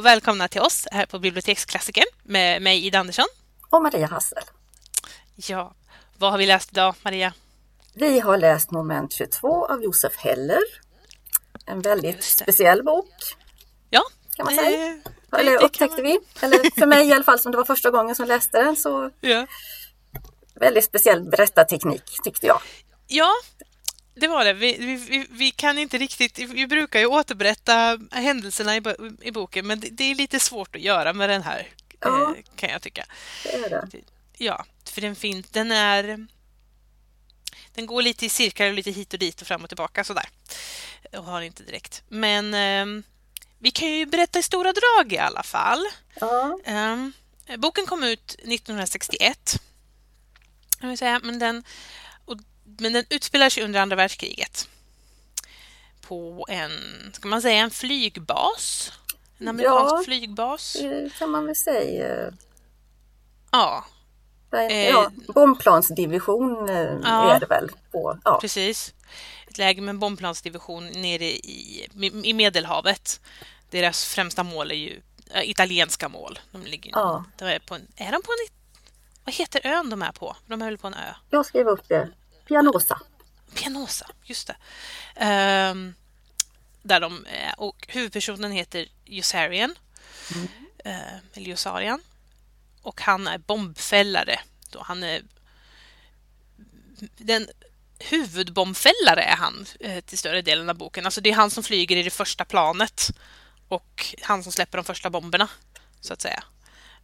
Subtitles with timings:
[0.00, 3.24] och välkomna till oss här på Biblioteksklassikern med mig Ida Andersson.
[3.70, 4.42] Och Maria Hassel.
[5.36, 5.74] Ja,
[6.18, 7.32] vad har vi läst idag Maria?
[7.94, 10.58] Vi har läst moment 22 av Josef Heller.
[11.66, 13.14] En väldigt speciell bok.
[13.90, 14.02] Ja,
[14.36, 15.00] kan man säga.
[15.30, 16.04] Det, Eller det upptäckte man...
[16.04, 16.18] vi.
[16.40, 19.10] Eller för mig i alla fall som det var första gången som läste den så
[19.20, 19.46] ja.
[20.54, 22.60] väldigt speciell berättarteknik tyckte jag.
[23.06, 23.30] Ja,
[24.20, 24.52] det var det.
[24.52, 26.38] Vi, vi, vi, kan inte riktigt...
[26.38, 28.82] Vi brukar ju återberätta händelserna i,
[29.20, 31.68] i boken men det, det, är lite svårt att göra med den här,
[32.00, 33.06] ja, eh, kan jag tycka.
[33.44, 33.88] Det är det.
[34.36, 36.26] Ja, för den, fin, den är...
[37.74, 40.28] Den går lite i cirklar och lite hit och dit och fram och tillbaka sådär.
[41.12, 42.02] Och har inte direkt.
[42.08, 43.04] Men eh,
[43.58, 45.86] vi kan ju berätta i stora drag i alla fall.
[46.20, 46.58] Ja.
[46.64, 46.96] Eh,
[47.58, 49.60] boken kom ut 1961.
[50.80, 51.64] Jag vill säga, men den
[52.78, 54.68] men den utspelar sig under andra världskriget.
[56.00, 56.70] På en,
[57.12, 58.92] ska man säga en flygbas?
[59.38, 60.76] En amerikansk ja, flygbas?
[61.18, 62.32] kan man väl säga.
[63.50, 63.84] Ja.
[64.52, 67.70] En, ja, bombplansdivision eh, ja, är det väl?
[67.92, 68.38] På, ja.
[68.40, 68.94] Precis.
[69.48, 71.88] Ett läge med en bombplansdivision nere i,
[72.24, 73.20] i Medelhavet.
[73.70, 75.00] Deras främsta mål är ju
[75.34, 76.38] italienska mål.
[76.52, 77.24] De ligger ja.
[77.38, 78.54] de är, på en, är de på en...
[79.24, 80.36] Vad heter ön de är på?
[80.46, 81.14] De är väl på en ö?
[81.30, 82.08] Jag skrev upp det.
[82.50, 83.00] Pianosa.
[83.54, 84.56] Pianosa, just det.
[85.70, 85.94] Um,
[86.82, 87.26] där de,
[87.56, 89.74] och huvudpersonen heter Josarian.
[90.34, 90.48] Mm.
[90.86, 92.02] Uh, eller Yossarian.
[92.82, 94.40] Och han är bombfällare.
[94.70, 95.22] Då han är
[97.16, 97.48] den
[97.98, 101.04] huvudbombfällare är han eh, till större delen av boken.
[101.04, 103.10] Alltså det är han som flyger i det första planet
[103.68, 105.48] och han som släpper de första bomberna,
[106.00, 106.44] så att säga.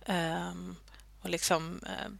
[0.07, 0.77] Um,
[1.23, 2.15] och liksom uh,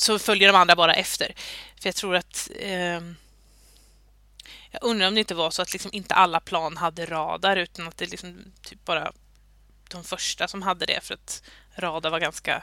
[0.00, 1.34] så följer de andra bara efter.
[1.80, 2.50] För jag tror att...
[2.56, 3.00] Eh,
[4.70, 7.88] jag undrar om det inte var så att liksom inte alla plan hade radar utan
[7.88, 9.12] att det liksom typ bara
[9.90, 11.42] de första som hade det för att
[11.76, 12.62] radar var ganska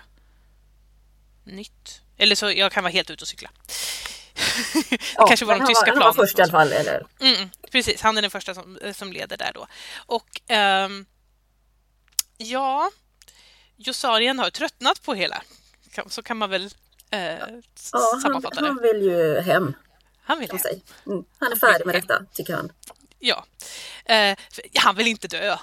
[1.43, 2.01] nytt.
[2.17, 3.49] Eller så jag kan vara helt ute och cykla.
[4.89, 6.01] det ja, kanske var de tyska planen.
[6.01, 7.05] Han var först i alla fall, eller?
[7.19, 9.67] Mm, precis, han är den första som, som leder där då.
[9.95, 10.41] Och
[10.85, 11.05] um,
[12.37, 12.91] ja,
[13.75, 15.43] Josarien har tröttnat på hela.
[16.07, 16.73] Så kan man väl
[17.11, 17.19] eh,
[17.91, 19.73] ja, han, han, vill ju hem.
[20.23, 20.59] Han vill hem.
[21.05, 21.25] Mm.
[21.39, 22.71] Han är färdig med detta, tycker han.
[23.19, 23.45] Ja.
[24.05, 24.37] Eh,
[24.75, 25.57] han vill inte dö.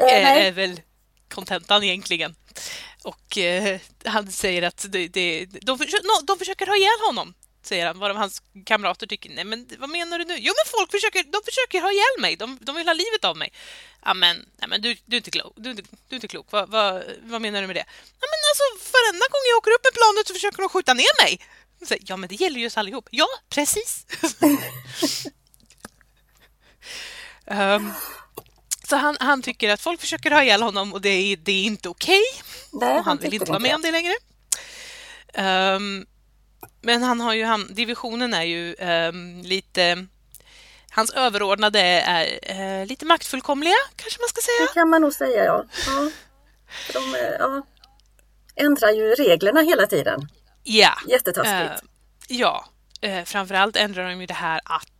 [0.00, 0.80] Eh, är väl
[1.28, 2.34] kontentan egentligen.
[3.04, 7.34] Och eh, han säger att det, det, de, försöker, de försöker ha ihjäl honom
[7.66, 10.36] säger han, varav hans kamrater tycker nej men vad menar du nu?
[10.38, 13.36] Jo men folk försöker, de försöker ha ihjäl mig, de, de vill ha livet av
[13.36, 13.52] mig.
[14.04, 16.52] Ja men, nej, men du, du är inte klok, du, du, du är inte klok.
[16.52, 17.86] Va, va, vad menar du med det?
[18.20, 21.24] Ja men alltså varenda gång jag åker upp med planet så försöker de skjuta ner
[21.24, 21.40] mig.
[21.86, 23.08] Så, ja men det gäller ju oss allihop.
[23.10, 24.06] Ja, precis.
[27.46, 27.92] um,
[28.88, 31.64] så han, han, tycker att folk försöker ha ihjäl honom och det är, det är
[31.64, 32.22] inte okej.
[32.72, 32.88] Okay.
[32.88, 34.14] han, han vill inte vara med om det längre.
[35.34, 36.06] Um,
[36.80, 40.06] men han har ju, han, divisionen är ju um, lite...
[40.90, 42.26] Hans överordnade är
[42.80, 44.66] uh, lite maktfullkomliga, kanske man ska säga.
[44.68, 45.64] Det kan man nog säga, ja.
[45.86, 46.10] ja.
[46.92, 47.62] De ja,
[48.56, 50.28] ändrar ju reglerna hela tiden.
[50.62, 50.92] Ja.
[51.08, 51.82] Jättetaskigt.
[51.82, 51.88] Uh,
[52.28, 52.64] ja.
[53.06, 54.91] Uh, framförallt ändrar de ju det här att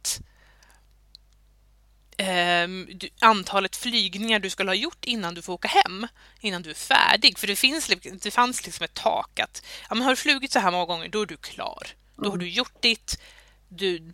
[3.20, 6.06] antalet flygningar du skulle ha gjort innan du får åka hem,
[6.40, 7.38] innan du är färdig.
[7.38, 7.90] För det, finns,
[8.22, 11.08] det fanns liksom ett tak att ja, men har du flugit så här många gånger,
[11.08, 11.88] då är du klar.
[12.16, 13.20] Då har du gjort ditt,
[13.68, 14.12] du,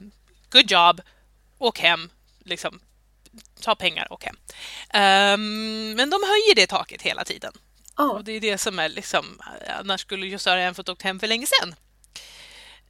[0.51, 1.01] good job,
[1.59, 2.11] åk hem,
[2.45, 2.81] liksom,
[3.61, 4.37] ta pengar, åk hem.
[5.35, 7.53] Um, men de höjer det taket hela tiden.
[7.97, 8.09] Oh.
[8.09, 11.47] Och det är det som är liksom, annars skulle Josara fått åkt hem för länge
[11.47, 11.75] sedan.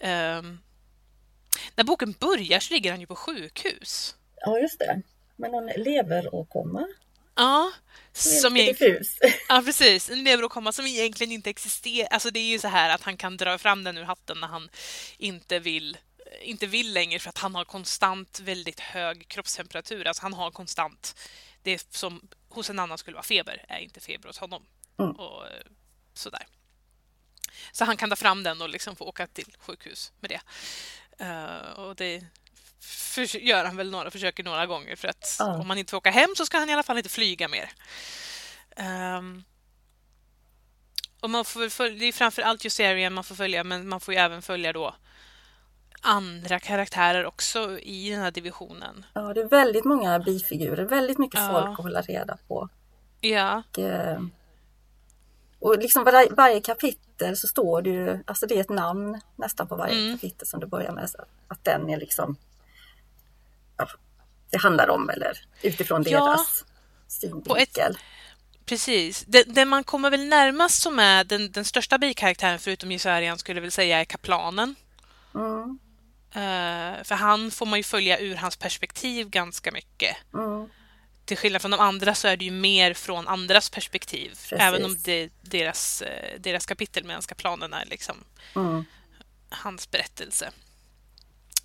[0.01, 0.61] Um,
[1.75, 4.15] när boken börjar så ligger han ju på sjukhus.
[4.41, 5.03] Ja, just det.
[5.37, 6.87] Med någon leveråkomma.
[7.35, 7.73] Ja.
[8.13, 8.75] Som är
[9.49, 10.11] Ja, precis.
[10.11, 12.09] En leveråkomma som egentligen inte existerar.
[12.09, 14.49] Alltså det är ju så här att han kan dra fram den ur hatten när
[14.49, 14.69] han
[15.19, 15.97] inte vill
[16.43, 20.07] inte vill längre för att han har konstant väldigt hög kroppstemperatur.
[20.07, 21.15] Alltså han har konstant
[21.63, 24.63] det som hos en annan skulle vara feber är inte feber hos honom.
[24.99, 25.11] Mm.
[25.11, 25.45] Och
[26.15, 26.47] sådär.
[27.73, 30.41] Så han kan ta fram den och liksom få åka till sjukhus med det.
[31.25, 32.25] Uh, och det
[32.81, 35.59] för, gör han väl några försöker några gånger för att ja.
[35.59, 37.71] om man inte får åka hem så ska han i alla fall inte flyga mer.
[39.19, 39.45] Um,
[41.21, 44.15] och man får följa, det är framför allt Josarian man får följa men man får
[44.15, 44.95] ju även följa då
[46.01, 49.07] andra karaktärer också i den här divisionen.
[49.13, 51.49] Ja, det är väldigt många bifigurer, väldigt mycket ja.
[51.53, 52.69] folk att hålla reda på.
[53.21, 53.63] Ja.
[53.71, 54.21] Och, eh,
[55.61, 59.69] och liksom var, varje kapitel så står det ju, alltså det är ett namn nästan
[59.69, 60.19] på varje mm.
[60.19, 61.11] kapitel som du börjar med.
[61.49, 62.37] Att den är liksom
[64.51, 66.65] det handlar om eller utifrån ja, deras
[67.09, 67.99] synvinkel.
[68.69, 69.25] Precis.
[69.27, 73.61] Det, det, man kommer väl närmast som är den, den största bikaraktären förutom Jesarian skulle
[73.61, 74.75] väl säga är kaplanen.
[75.35, 75.79] Mm.
[76.29, 80.17] Uh, för han får man ju följa ur hans perspektiv ganska mycket.
[80.35, 80.69] Mm.
[81.25, 84.29] Till skillnad från de andra så är det ju mer från andras perspektiv.
[84.29, 84.53] Precis.
[84.53, 88.17] Även om det deras, uh, deras kapitel med kaplanen är liksom
[88.55, 88.85] Mm.
[89.51, 90.51] hans berättelse.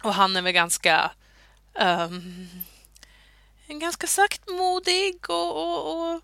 [0.04, 1.12] Och han är väl ganska
[1.80, 2.50] um,
[3.68, 6.22] ganska saktmodig och, och, och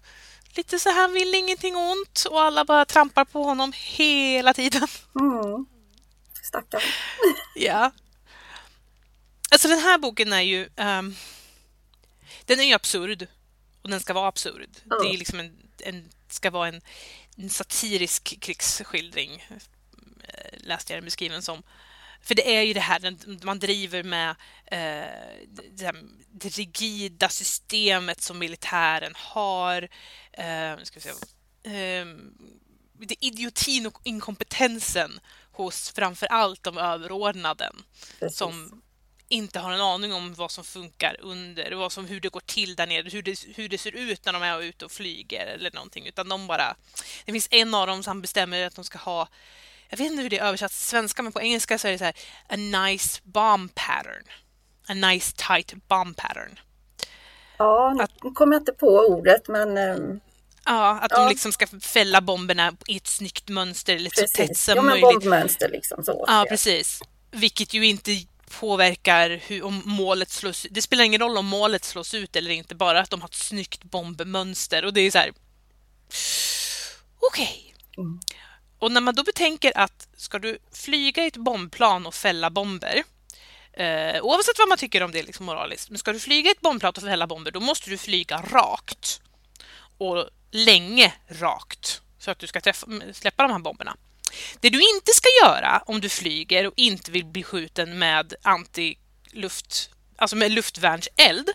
[0.56, 4.88] lite så här, han vill ingenting ont och alla bara trampar på honom hela tiden.
[5.20, 5.66] Mm.
[6.44, 6.82] Stackarn.
[7.56, 7.92] Ja.
[9.52, 10.70] Alltså den här boken är ju...
[10.76, 11.16] ehm,
[12.46, 13.28] den är ju absurd.
[13.82, 14.70] Och den ska vara absurd.
[14.90, 15.00] Ja.
[15.04, 16.82] Det är liksom en, en, ska vara en,
[17.38, 19.48] en satirisk krigsskildring.
[20.28, 21.64] eh, Läste jag den beskriven som.
[22.22, 24.30] För det är ju det här man driver med
[24.66, 25.94] eh, det,
[26.32, 29.90] det rigida systemet som militären har.
[30.32, 31.10] Eh, ska vi.
[31.64, 32.06] Eh,
[33.08, 35.20] det idiotin och inkompetensen
[35.52, 37.72] hos framför allt de överordnade
[38.20, 38.38] Precis.
[38.38, 38.82] som
[39.30, 42.76] inte har en aning om vad som funkar under, vad som, hur det går till
[42.76, 45.72] där nere, hur det, hur det ser ut när de är ute och flyger eller
[45.72, 46.76] någonting, utan de bara...
[47.26, 49.28] Det finns en av dem som bestämmer att de ska ha,
[49.90, 51.98] jag vet inte hur det är översatt till svenska, men på engelska så är det
[51.98, 52.16] så här,
[52.50, 54.24] a nice bomb pattern.
[54.88, 56.60] A nice tight bomb pattern.
[57.58, 60.20] Ja, nu kommer jag inte på ordet men ehm,
[60.66, 61.20] Ja, att Ja.
[61.20, 64.64] de liksom ska fälla bomberna i ett snyggt mönster, lite så tätt precis.
[64.64, 65.22] som Ja, men möjligt.
[65.22, 66.26] bombmönster liksom så.
[66.28, 67.00] Ja, precis.
[67.32, 68.12] Vilket ju inte
[68.60, 72.76] påverkar hur, om målet slås Det spelar ingen roll om målet slås ut eller inte,
[72.76, 74.86] bara att de har ett snyggt bombmönster.
[74.86, 75.32] Och det är så här...
[77.20, 77.76] Okej.
[77.98, 78.20] Mm.
[78.80, 83.04] Och när man då betänker att ska du flyga i ett bombplan och fälla bomber
[83.74, 86.62] eh, oavsett vad man tycker om det liksom moraliskt, men ska du flyga i ett
[86.62, 89.22] bombplan och fälla bomber, då måste du flyga rakt.
[89.98, 93.96] Och länge rakt, så att du ska träffa, mm, släppa de här bomberna.
[94.60, 99.90] Det du inte ska göra om du flyger och inte vill bli skjuten med antiluft,
[100.16, 101.50] alltså med luftvärnseld,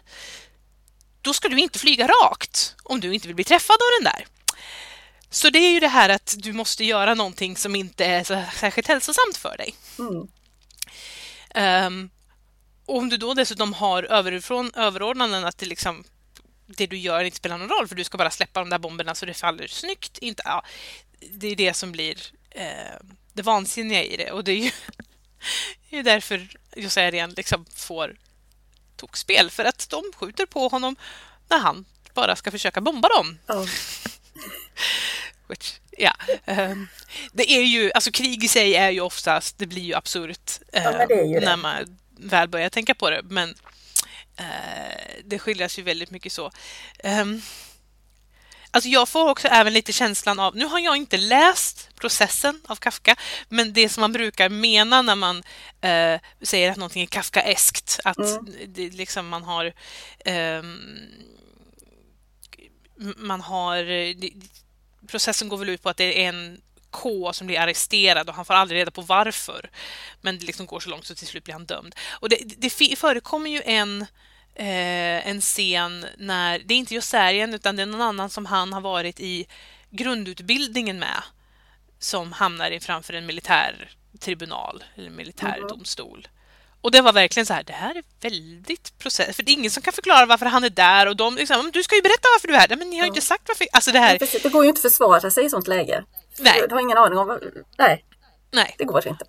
[1.20, 4.26] då ska du inte flyga rakt om du inte vill bli träffad av den där.
[5.34, 8.44] Så det är ju det här att du måste göra någonting som inte är så
[8.56, 9.74] särskilt hälsosamt för dig.
[9.98, 10.28] Mm.
[11.50, 12.10] Ehm,
[12.86, 16.04] och om du då dessutom har överifrån överordnanden att det liksom
[16.66, 19.14] det du gör inte spelar någon roll för du ska bara släppa de där bomberna
[19.14, 20.18] så det faller snyggt.
[20.18, 20.64] Inte, ja,
[21.30, 22.18] det är det som blir
[22.50, 22.96] eh,
[23.32, 24.70] det vansinniga i det och det är ju
[25.90, 28.16] det är därför Josarian liksom får
[28.96, 30.96] tokspel för att de skjuter på honom
[31.48, 31.84] när han
[32.14, 33.38] bara ska försöka bomba dem.
[33.46, 33.66] Ja.
[35.48, 36.12] Which, ja,
[36.44, 36.88] ehm,
[37.32, 41.06] det är ju, alltså krig i sig är ju oftast, det blir ju absurt Ja,
[41.10, 41.40] ju ehm, det.
[41.40, 43.22] när man väl börjar tänka på det.
[43.24, 43.54] Men
[44.36, 46.50] eh, det skildras ju väldigt mycket så.
[47.04, 47.42] Um,
[48.70, 52.76] alltså jag får också även lite känslan av, nu har jag inte läst processen av
[52.76, 53.16] Kafka,
[53.48, 55.42] men det som man brukar mena när man
[55.80, 58.46] eh, säger att någonting är Kafkaeskt, att Mm.
[58.66, 59.72] det, liksom man har
[60.24, 60.78] ehm,
[63.16, 63.76] man har
[64.14, 64.32] det-
[65.08, 68.44] processen går väl ut på att det är en K som blir arresterad och han
[68.44, 69.70] får aldrig reda på varför.
[70.20, 71.94] Men det liksom går så långt så till slut blir han dömd.
[72.10, 74.02] Och det, det förekommer ju en,
[74.54, 78.72] eh, en scen när, det är inte Josarien utan det är någon annan som han
[78.72, 79.46] har varit i
[79.90, 81.22] grundutbildningen med
[81.98, 86.18] som hamnar framför en militär tribunal eller militärdomstol.
[86.18, 86.43] Mhm.
[86.84, 89.70] Och det var verkligen så här, det här är väldigt process, för det är ingen
[89.70, 92.28] som kan förklara varför han är där och de liksom, "Men du ska ju berätta
[92.34, 93.14] varför du är där, men ni har ju Ja.
[93.14, 93.66] inte sagt varför.
[93.72, 96.04] Alltså det här, precis, det går ju inte att försvara sig i sånt läge.
[96.38, 96.62] Nej.
[96.68, 97.40] Du, har ingen aning om.
[97.78, 98.04] Nej,
[98.52, 98.74] nej.
[98.78, 99.24] det går inte.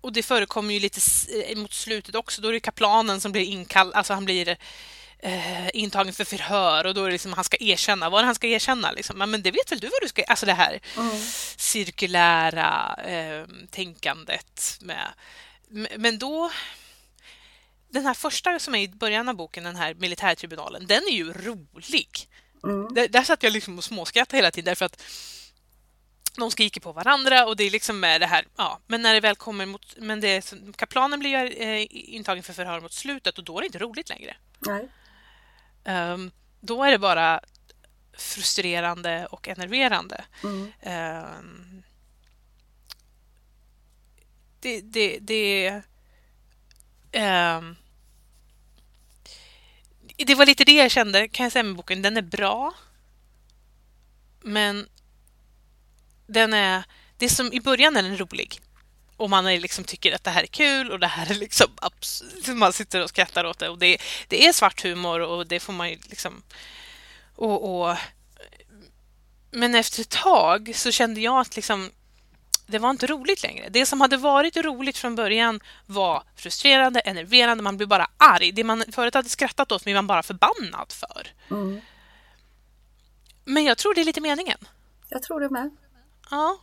[0.00, 1.00] Och det förekommer ju lite
[1.48, 2.40] eh, mot slutet också.
[2.42, 4.56] Då är det kaplanen som blir inkallad, alltså han blir
[5.18, 8.10] eh, intagen för förhör och då är det liksom han ska erkänna.
[8.10, 8.92] Vad han ska erkänna?
[8.92, 9.20] Liksom?
[9.20, 10.22] "Ja, Men det vet väl du vad du ska...
[10.24, 11.16] Alltså det här Mm.
[11.56, 15.08] cirkulära eh, tänkandet med...
[15.96, 16.50] Men då...
[17.88, 21.32] Den här första som är i början av boken, den här militärtribunalen, den är ju
[21.32, 22.28] rolig.
[22.64, 22.94] Mm.
[22.94, 25.02] Där, där satt jag liksom och småskrattade hela tiden därför att
[26.36, 29.20] de skriker på varandra och det är liksom med det här, ja, men när det
[29.20, 33.44] väl kommer mot, men det kaplanen blir ju eh, intagen för förhör mot slutet och
[33.44, 34.36] då är det inte roligt längre.
[34.58, 34.88] Nej.
[35.84, 37.40] Ehm, då är det bara
[38.12, 40.24] frustrerande och enerverande.
[40.42, 40.72] Mm.
[40.80, 41.82] Ehm,
[44.62, 45.82] det, det, det,
[47.12, 47.76] um,
[50.16, 52.02] det var lite det jag kände, kan jag säga med boken.
[52.02, 52.74] Den är bra.
[54.40, 54.88] Men
[56.26, 56.84] den är,
[57.16, 58.60] det är som i början är den rolig.
[59.16, 61.66] Och man är liksom tycker att det här är kul och det här är liksom
[62.58, 63.68] man sitter och skrattar åt det.
[63.68, 66.42] Och det, det är svart humor och det får man ju liksom...
[67.36, 67.96] Och, och
[69.50, 71.90] Men efter ett tag så kände jag att liksom,
[72.72, 73.68] det var inte roligt längre.
[73.70, 78.52] Det som hade varit roligt från början var frustrerande, enerverande, man blev bara arg.
[78.52, 81.28] Det man förut hade skrattat åt blev man bara förbannad för.
[81.50, 81.80] Mm.
[83.44, 84.58] Men jag tror det är lite meningen.
[85.08, 85.70] Jag tror det med.
[86.30, 86.58] Ja.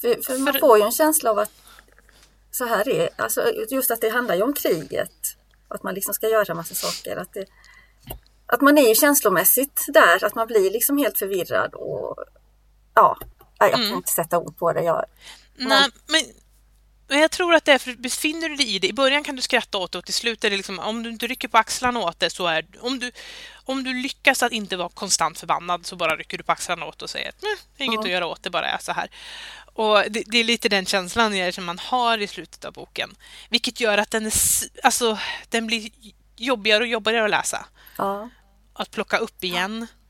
[0.00, 1.52] För, för, man får ju en känsla av att
[2.50, 5.36] så här är alltså just att det handlar ju om kriget.
[5.68, 7.16] Att man liksom ska göra massa saker.
[7.16, 7.46] Att, det,
[8.46, 12.16] att man är ju känslomässigt där, att man blir liksom helt förvirrad och
[12.94, 13.18] ja,
[13.58, 13.96] jag kan mm.
[13.96, 14.82] inte sätta ord på det.
[14.82, 15.04] Jag,
[15.68, 16.22] Nej, men
[17.12, 18.88] men jag tror att det är för befinner du dig i det.
[18.88, 21.10] I början kan du skratta åt det och till slut är det liksom, om du
[21.10, 23.12] inte rycker på axlarna åt det så är om du,
[23.64, 27.02] om du lyckas att inte vara konstant förbannad så bara rycker du på axlarna åt
[27.02, 28.04] och säger att det är inget mm.
[28.04, 29.10] att göra åt det, bara är så här.
[29.74, 33.14] Och det, det, är lite den känslan som man har i slutet av boken.
[33.50, 34.32] Vilket gör att den, är,
[34.82, 35.90] alltså, den blir
[36.36, 37.66] jobbigare och jobbigare att läsa.
[37.98, 38.30] Ja.
[38.72, 39.82] Att plocka upp igen.
[39.82, 40.01] Eh,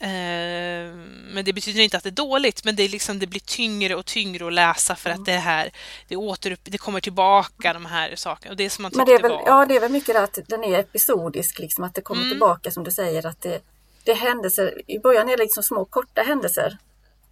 [0.00, 3.94] men det betyder inte att det är dåligt, men det, är liksom, det blir tyngre
[3.94, 5.70] och tyngre att läsa för att det här
[6.08, 8.50] det, återupp, det kommer tillbaka de här sakerna.
[8.50, 9.42] Och det som man men det är väl, var...
[9.46, 12.32] Ja, det är väl mycket det att den är episodisk, liksom, att det kommer mm.
[12.32, 13.26] tillbaka som du säger.
[13.26, 13.60] att det,
[14.04, 16.78] det är händelser, I början är det liksom små korta händelser.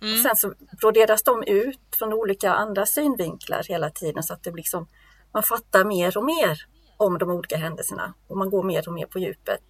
[0.02, 0.22] Mm.
[0.22, 4.88] sen så broderas de ut från olika andra synvinklar hela tiden så att det liksom,
[5.32, 9.06] man fattar mer och mer om de olika händelserna och man går mer och mer
[9.06, 9.62] på djupet.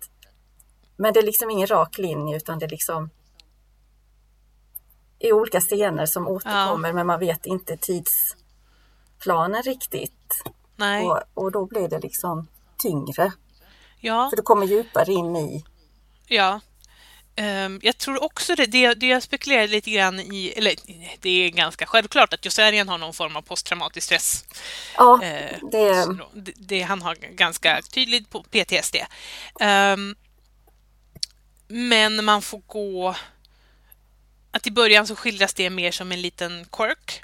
[0.97, 3.11] Men det är liksom ingen rak linje utan det är liksom
[5.19, 6.95] i olika scener som återkommer ja.
[6.95, 10.43] men man vet inte tidsplanen riktigt.
[10.77, 11.05] Nej.
[11.05, 12.49] Och, och då blir det liksom
[12.79, 13.33] tyngre.
[14.01, 14.31] Ja.
[14.31, 15.65] För du kommer djupare in i...
[16.27, 16.61] Ja.
[17.39, 20.75] Um, jag tror också det, det, det jag spekulerar lite grann i, eller
[21.21, 24.45] det är ganska självklart att Josarian har någon form av posttraumatisk stress.
[24.97, 26.07] Ja, uh, det...
[26.35, 26.83] det, det...
[26.83, 28.97] Han har ganska tydligt på PTSD.
[28.97, 30.15] Um, ehm,
[31.69, 33.17] men man får gå...
[34.51, 37.23] Att i början så skildras det mer som en liten quirk.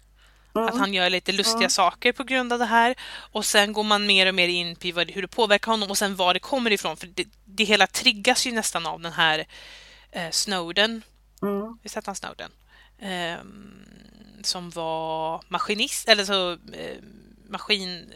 [0.55, 0.69] Mm.
[0.69, 1.71] Att han gör lite lustiga mm.
[1.71, 2.95] saker på grund av det här.
[3.13, 6.17] Och sen går man mer och mer in på hur det påverkar honom och sen
[6.17, 6.97] var det kommer ifrån.
[6.97, 9.47] För det, det hela triggas ju nästan av den här
[10.11, 11.03] eh, Snowden.
[11.43, 11.79] Mm.
[11.83, 12.51] Visst hette han Snowden?
[12.99, 13.39] Eh,
[14.43, 16.99] som var maskinist, eller så eh,
[17.49, 18.13] maskin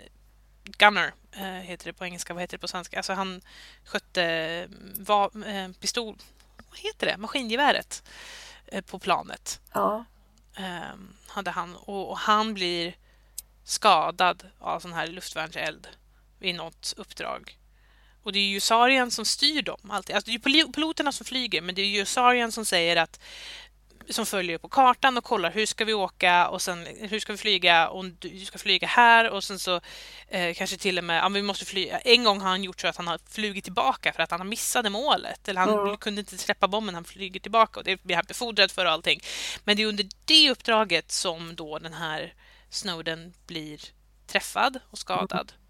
[0.66, 2.96] gunner eh, heter det på engelska, vad heter det på svenska?
[2.96, 3.40] Alltså han
[3.84, 4.68] skötte eh,
[4.98, 6.16] var, eh, pistol,
[6.70, 8.02] vad heter det, maskingeväret
[8.86, 9.60] på planet.
[9.72, 10.04] Ja.
[10.56, 12.96] Ehm, hade han och, och, han blir
[13.64, 15.88] skadad av sån här luftvärnseld
[16.38, 17.58] vid något uppdrag.
[18.22, 20.16] Och det är ju Sarian som styr dem alltid.
[20.16, 23.20] Alltså det är ju piloterna som flyger, men det är ju Sarian som säger att
[24.08, 27.38] som följer på kartan och kollar hur ska vi åka och sen hur ska vi
[27.38, 29.80] flyga och du ska flyga här och sen så
[30.28, 31.98] eh, kanske till och med, ja, vi måste flyga.
[31.98, 34.46] En gång har han gjort så att han har flugit tillbaka för att han har
[34.46, 35.96] missade målet eller han mm.
[35.96, 39.20] kunde inte släppa bomben, han flyger tillbaka och det blir han befordrad för och allting.
[39.64, 42.34] Men det är under det uppdraget som då den här
[42.70, 43.80] Snowden blir
[44.26, 45.52] träffad och skadad.
[45.52, 45.62] Mm.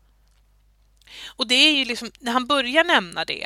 [1.27, 3.45] Och det är ju liksom, när han börjar nämna det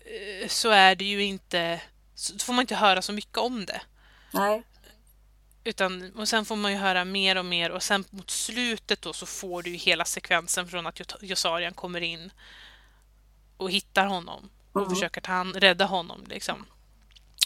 [0.00, 1.80] eh, så är det ju inte
[2.20, 3.80] så får man inte höra så mycket om det.
[4.30, 4.62] Nej.
[5.64, 9.12] Utan, och sen får man ju höra mer och mer och sen mot slutet då
[9.12, 12.30] så får du ju hela sekvensen från att Josarian kommer in
[13.56, 14.94] och hittar honom och mm.
[14.94, 16.24] försöker ta han, rädda honom.
[16.28, 16.66] Liksom.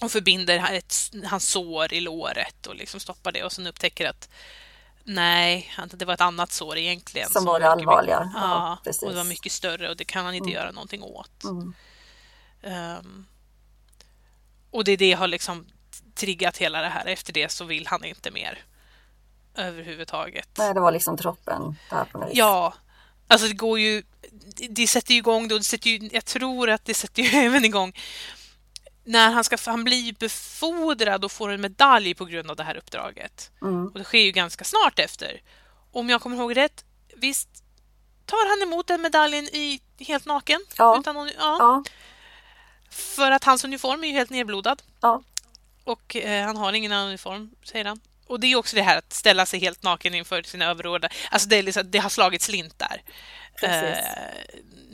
[0.02, 4.28] Och förbinder ett, hans sår i låret och liksom stoppar det och sen upptäcker att
[5.04, 7.26] nej, det var ett annat sår egentligen.
[7.26, 8.30] Som, som var det allvarliga.
[8.34, 10.54] ja, ja och det var mycket större och det kan han inte mm.
[10.54, 11.44] göra någonting åt.
[11.44, 11.74] Mm.
[12.62, 13.26] Um,
[14.74, 15.66] och det är det har liksom
[16.14, 17.06] triggat hela det här.
[17.06, 18.64] Efter det så vill han inte mer
[19.54, 20.48] överhuvudtaget.
[20.58, 22.36] Nej, det var liksom droppen där på något vis.
[22.36, 22.74] Ja,
[23.28, 24.02] alltså det går ju.
[24.70, 25.58] Det sätter ju igång då.
[25.58, 27.92] Det sätter ju, jag tror att det sätter ju även igång
[29.04, 32.76] när han ska han blir befordrad och får en medalj på grund av det här
[32.76, 33.50] uppdraget.
[33.62, 33.86] Mm.
[33.86, 35.40] Och det sker ju ganska snart efter.
[35.92, 36.84] Om jag kommer ihåg rätt,
[37.16, 37.48] visst
[38.26, 40.60] tar han emot den medaljen i helt naken?
[40.78, 40.98] Ja.
[41.00, 41.56] Utan någon, ja.
[41.58, 41.84] ja.
[42.94, 44.82] För att hans uniform är ju helt nedblodad.
[45.00, 45.22] Ja.
[45.84, 48.00] Och eh, han har ingen annan uniform, säger han.
[48.26, 51.14] Och det är också det här att ställa sig helt naken inför sina överordnade.
[51.30, 53.02] Alltså det, liksom, det har slagit slint där.
[53.62, 53.98] Eh,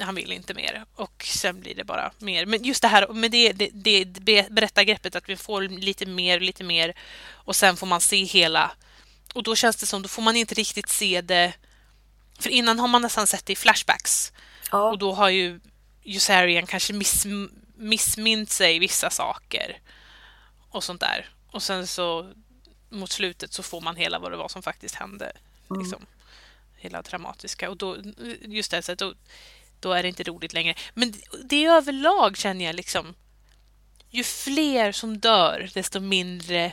[0.00, 0.84] han vill inte mer.
[0.94, 2.46] Och sen blir det bara mer.
[2.46, 6.64] Men just det här med det, det, det berättargreppet att vi får lite mer, lite
[6.64, 6.94] mer
[7.30, 8.70] och sen får man se hela.
[9.34, 11.52] Och då känns det som, då får man inte riktigt se det.
[12.40, 14.32] För innan har man nästan sett det i flashbacks.
[14.70, 14.90] Ja.
[14.90, 15.60] Och då har ju
[16.02, 17.26] Jusarian kanske miss,
[17.80, 19.80] missmint sig vissa saker
[20.70, 21.28] och sånt där.
[21.50, 22.32] Och sen så
[22.88, 25.32] mot slutet så får man hela vad det var som faktiskt hände.
[25.70, 25.82] Mm.
[25.82, 26.06] Liksom,
[26.76, 27.70] hela dramatiska.
[27.70, 27.96] Och då,
[28.40, 29.14] just det, så då,
[29.80, 30.74] då är det inte roligt längre.
[30.94, 33.14] Men det överlag känner jag liksom
[34.10, 36.72] ju fler som dör, desto mindre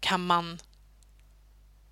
[0.00, 0.58] kan man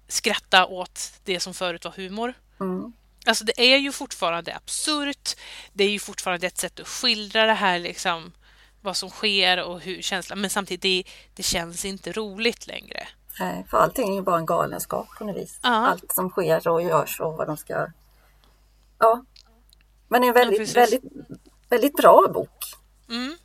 [0.09, 2.35] skratta åt det som förut var humor.
[2.61, 2.93] Mm.
[3.27, 5.37] Alltså det är ju fortfarande absurt.
[5.73, 8.33] Det är ju fortfarande ett sätt att skildra det här liksom
[8.81, 11.05] vad som sker och hur känslan, men samtidigt det,
[11.35, 13.09] det känns inte roligt längre.
[13.41, 15.59] Nej, för allting är ju bara en galenskap på något vis.
[15.63, 15.69] Ja.
[15.87, 17.87] Allt som sker och görs och vad de ska...
[18.99, 19.25] Ja.
[20.09, 20.77] Men det är en Ja, väldigt, precis.
[20.77, 21.03] väldigt,
[21.69, 22.65] väldigt bra bok.
[23.09, 23.37] Mm.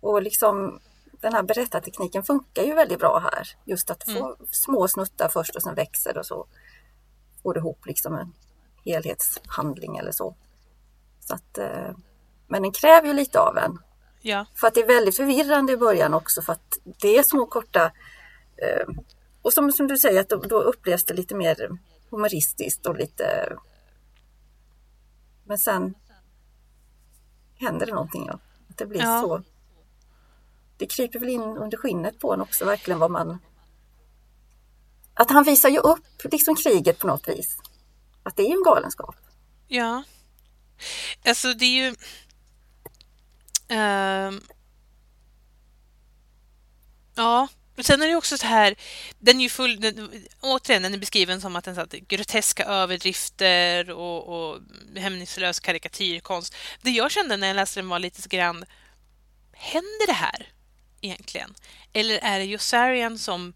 [0.00, 0.80] Och liksom
[1.20, 3.48] den här berättartekniken funkar ju väldigt bra här.
[3.64, 4.46] Just att få Mm.
[4.50, 6.46] små snuttar först och sen växer och så
[7.42, 8.32] får du ihop liksom en
[8.84, 10.34] helhetshandling eller så.
[11.20, 11.90] så att, eh,
[12.46, 13.78] men den kräver ju lite av en.
[14.22, 14.46] Ja.
[14.54, 17.84] För att det är väldigt förvirrande i början också för att det är små korta
[18.56, 18.86] eh,
[19.42, 21.78] och som, som du säger att då, då upplevs det lite mer
[22.10, 23.56] humoristiskt och lite
[25.44, 25.94] men sen
[27.56, 28.26] händer det någonting.
[28.26, 28.38] Ja.
[28.70, 29.20] Att det blir Ja.
[29.20, 29.42] så.
[30.76, 33.38] Det kryper väl in under skinnet på en också verkligen vad man
[35.14, 37.56] att han visar ju upp liksom kriget på något vis.
[38.24, 39.16] Att det är ju en galenskap.
[39.68, 40.02] Ja.
[41.24, 41.94] Alltså det är ju...
[43.70, 44.40] Uh...
[47.14, 48.74] ja, men sen är det också så här,
[49.18, 53.90] den är ju full, den, återigen, den är beskriven som att den satt groteska överdrifter
[53.90, 54.60] och, och
[54.96, 56.54] hämningslös karikatyrkonst.
[56.82, 58.64] Det jag kände när jag läste den var lite så grann,
[59.52, 60.52] händer det här
[61.00, 61.54] egentligen?
[61.92, 63.54] Eller är det Yossarian som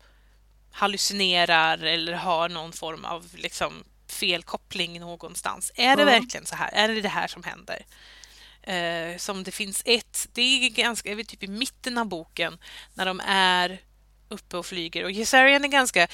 [0.70, 5.72] hallucinerar eller har någon form av liksom felkoppling någonstans.
[5.74, 6.20] Är det Mm.
[6.20, 6.70] verkligen så här?
[6.72, 7.86] Är det det här som händer?
[8.62, 12.58] Eh, som det finns ett, det är ganska, vet, typ i mitten av boken
[12.94, 13.80] när de är
[14.30, 16.08] uppe och flyger och Gessarian är ganska,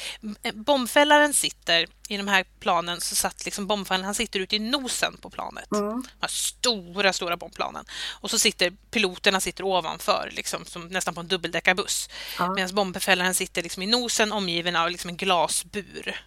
[0.55, 5.17] bombfällaren sitter i de här planen så satt liksom bombfällaren, han sitter ute i nosen
[5.17, 5.73] på planet.
[5.73, 6.03] Mm.
[6.03, 7.85] De här stora, stora bombplanen.
[8.21, 12.09] Och så sitter piloterna sitter ovanför, liksom, som nästan på en dubbeldäckarbuss.
[12.39, 12.55] Ja.
[12.55, 16.21] Medan bombbefälaren sitter liksom i nosen omgiven av liksom en glasbur.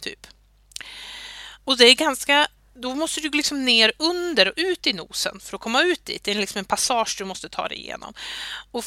[0.00, 0.26] Typ.
[1.64, 2.48] Och det är ganska...
[2.74, 6.24] Då måste du liksom ner under och ut i nosen för att komma ut dit.
[6.24, 8.14] Det är liksom en passage du måste ta dig igenom.
[8.70, 8.84] Och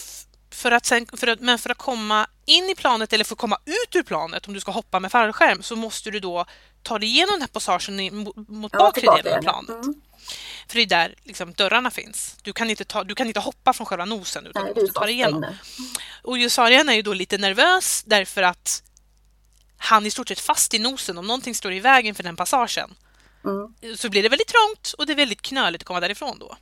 [0.51, 3.39] för att sen, för att, men för att komma in i planet eller för att
[3.39, 6.45] komma ut ur planet, om du ska hoppa med fallskärm, så måste du då
[6.83, 8.35] ta dig igenom den här passagen i- mot,
[8.73, 9.69] Ja, bakre delen av planet.
[9.85, 10.01] Mm.
[10.67, 12.35] För det är där liksom, dörrarna finns.
[12.41, 14.93] Du kan, inte ta, du kan inte hoppa från själva nosen utan Nej, du måste
[14.99, 15.45] ta dig igenom.
[16.23, 18.83] Och Jusarian är ju då lite nervös därför att
[19.77, 21.17] han är i stort sett fast i nosen.
[21.17, 22.95] Om någonting står i vägen för den passagen
[23.45, 23.97] Mm.
[23.97, 26.57] så blir det väldigt trångt och det är väldigt knöligt att komma därifrån då.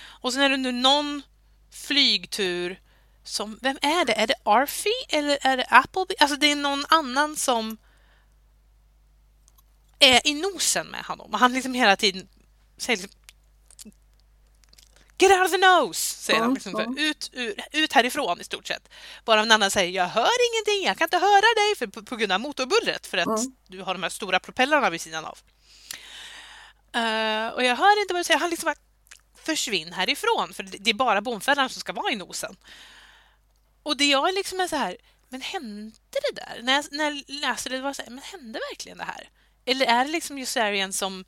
[0.00, 1.22] Och sen är det nu någon
[1.70, 2.80] flygtur
[3.24, 4.12] som, vem är det?
[4.12, 6.14] Är det Arfie eller är det Appleby?
[6.20, 7.76] Alltså det är någon annan som
[9.98, 11.32] är i nosen med honom.
[11.32, 12.28] Och han liksom hela tiden
[12.76, 13.20] säger liksom
[15.18, 16.00] Get out of the nose!
[16.00, 16.54] Säger han.
[16.54, 16.98] Liksom, mm.
[16.98, 18.88] ut, ur, ut härifrån i stort sett.
[19.24, 22.16] Bara en annan säger jag hör ingenting, jag kan inte höra dig för, på, på
[22.16, 23.52] grund av motorbullret för att Mm.
[23.66, 25.38] du har de här stora propellrarna vid sidan av.
[26.92, 28.40] Eh, och jag hör inte vad du säger.
[28.40, 28.76] Han liksom bara
[29.44, 32.56] försvinn härifrån för det det är bara bombfällaren som ska vara i nosen.
[33.82, 34.96] Och det jag liksom är så här,
[35.28, 36.62] men hände det där?
[36.62, 39.28] När jag, när jag läste det var jag så här, men hände verkligen det här?
[39.64, 41.24] Eller är det liksom Jusarian som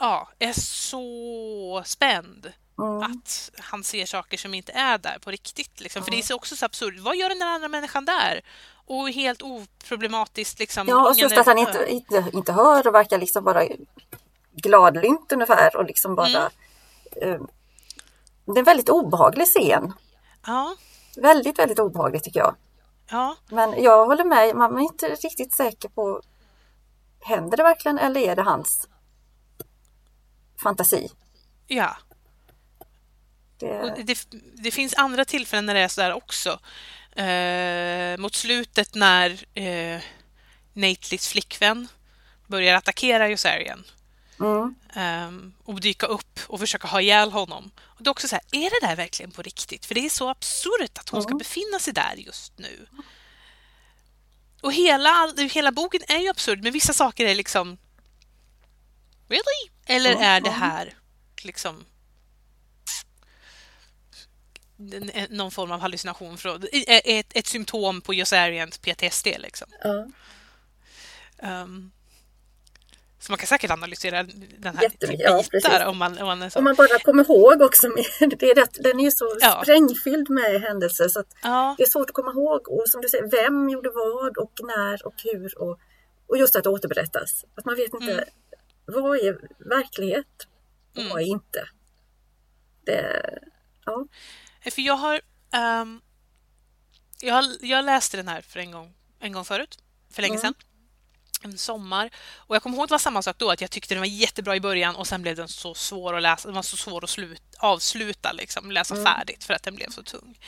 [0.00, 3.02] ja, är så spänd Mm.
[3.02, 5.80] att han ser saker som inte är där på riktigt.
[5.80, 6.02] Liksom.
[6.02, 6.98] För det är så också så absurt.
[6.98, 8.40] Vad gör den andra människan där?
[8.86, 10.58] Och helt oproblematiskt.
[10.58, 10.88] Liksom.
[10.88, 13.62] Ja, och just är- att han inte, inte, inte hör och verkar liksom bara
[14.52, 17.32] gladlynt ungefär och liksom bara Mm.
[17.34, 17.40] eh,
[18.44, 19.92] Det är en väldigt obehaglig scen.
[20.46, 20.76] Ja,
[21.16, 22.54] Väldigt, väldigt obehaglig tycker jag.
[23.10, 26.22] ja, Men jag håller med, man är inte riktigt säker på
[27.20, 28.88] Händer det verkligen eller är det hans
[30.62, 31.08] fantasi?
[31.66, 31.96] ja.
[33.60, 36.60] Det, det, det finns andra tillfällen när det är så där också.
[37.22, 40.00] Eh, mot slutet när eh,
[40.72, 41.88] Nateleys flickvän
[42.46, 43.84] börjar attackera Jusarian
[44.40, 47.70] mm, ehm, och dyka upp och försöka ha ihjäl honom.
[47.80, 49.86] Och det är också så här, är det där verkligen på riktigt?
[49.86, 51.38] För det är så absurt att hon ska Mm.
[51.38, 52.86] befinna sig där just nu.
[54.60, 57.78] Och hela, hela boken är ju absurd, men vissa saker är liksom...
[59.28, 59.70] Really?
[59.86, 60.60] Eller Mm, är det mm.
[60.60, 60.94] här
[61.42, 61.84] liksom
[65.28, 69.68] någon form av hallucination från, ett, ett symptom på Yossarians PTSD liksom.
[69.82, 70.06] ja,
[71.42, 71.90] Um,
[73.20, 74.22] så man kan säkert analysera
[74.58, 76.50] den här ja, bitar om man, om man.
[76.54, 78.04] Om man bara kommer ihåg också, med,
[78.38, 79.60] det är rätt, den är ju så Ja.
[79.62, 83.08] sprängfylld med händelser så att Ja, det är svårt att komma ihåg och som du
[83.08, 85.78] säger, vem gjorde vad och när och hur och,
[86.28, 87.44] och just att det återberättas.
[87.54, 88.24] Att man vet inte Mm.
[88.88, 90.46] Vad är verklighet
[90.92, 91.08] och Mm.
[91.08, 91.68] vad är inte.
[92.84, 93.22] Det,
[93.84, 94.06] ja,
[94.70, 95.20] För jag har...
[95.80, 96.00] Um,
[97.20, 99.78] jag, jag läste den här för en gång, en gång förut,
[100.10, 100.40] för länge mm.
[100.40, 100.54] sedan.
[101.42, 102.10] En sommar.
[102.34, 104.06] Och jag kommer ihåg att det var samma sak då, att jag tyckte den var
[104.06, 106.48] jättebra i början och sen blev den så svår att läsa.
[106.48, 109.06] Den var så svår att slut, avsluta, liksom, läsa mm.
[109.06, 110.38] färdigt för att den blev så tung.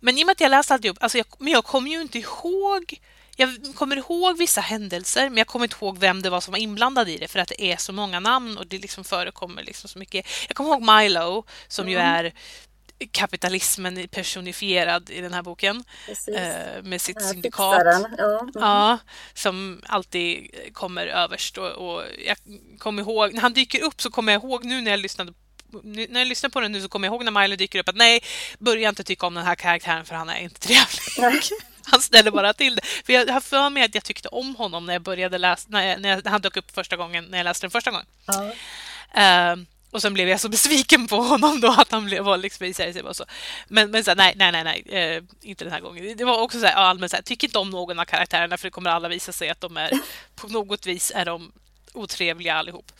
[0.00, 2.18] Men i och med att jag läste alltihop, alltså jag, men jag kommer ju inte
[2.18, 3.00] ihåg
[3.40, 6.58] jag kommer ihåg vissa händelser, men jag kommer inte ihåg vem det var som var
[6.58, 9.88] inblandad i det för att det är så många namn och det liksom förekommer liksom
[9.88, 10.26] så mycket.
[10.48, 11.92] Jag kommer ihåg Milo som mm.
[11.92, 12.32] ju är
[13.10, 17.82] kapitalismen personifierad i den här boken eh, med sitt syndikat.
[18.18, 18.40] Ja.
[18.40, 18.50] Mm.
[18.54, 18.98] ja.
[19.34, 21.58] som alltid kommer överst.
[21.58, 22.36] Och, och, jag
[22.78, 25.32] kommer ihåg, när han dyker upp så kommer jag ihåg nu när jag lyssnade
[25.82, 27.96] när jag lyssnar på den nu så kommer jag ihåg när Milo dyker upp att
[27.96, 28.20] nej,
[28.58, 31.32] börja inte tycka om den här karaktären för han är inte trevlig.
[31.90, 32.82] Han ställer bara till det.
[33.06, 35.86] För jag har för mig att jag tyckte om honom när jag började läsa, när,
[35.86, 38.06] jag, när, jag, när han dök upp första gången, när jag läste den första gången.
[38.26, 38.52] Ja.
[39.52, 42.66] Uh, och sen blev jag så besviken på honom då att han blev, var liksom
[42.66, 43.24] i sig och så.
[43.68, 46.16] Men, men så här, nej, nej, nej, nej eh, inte den här gången.
[46.16, 48.66] Det var också så här, allmänt så här, tycker inte om någon av karaktärerna för
[48.66, 49.90] det kommer alla visa sig att de är
[50.34, 51.52] på något vis är de
[51.92, 52.92] otrevliga allihop.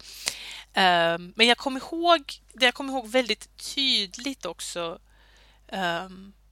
[0.75, 4.99] Eh, men jag kommer ihåg, det jag kommer ihåg väldigt tydligt också
[5.69, 6.07] eh,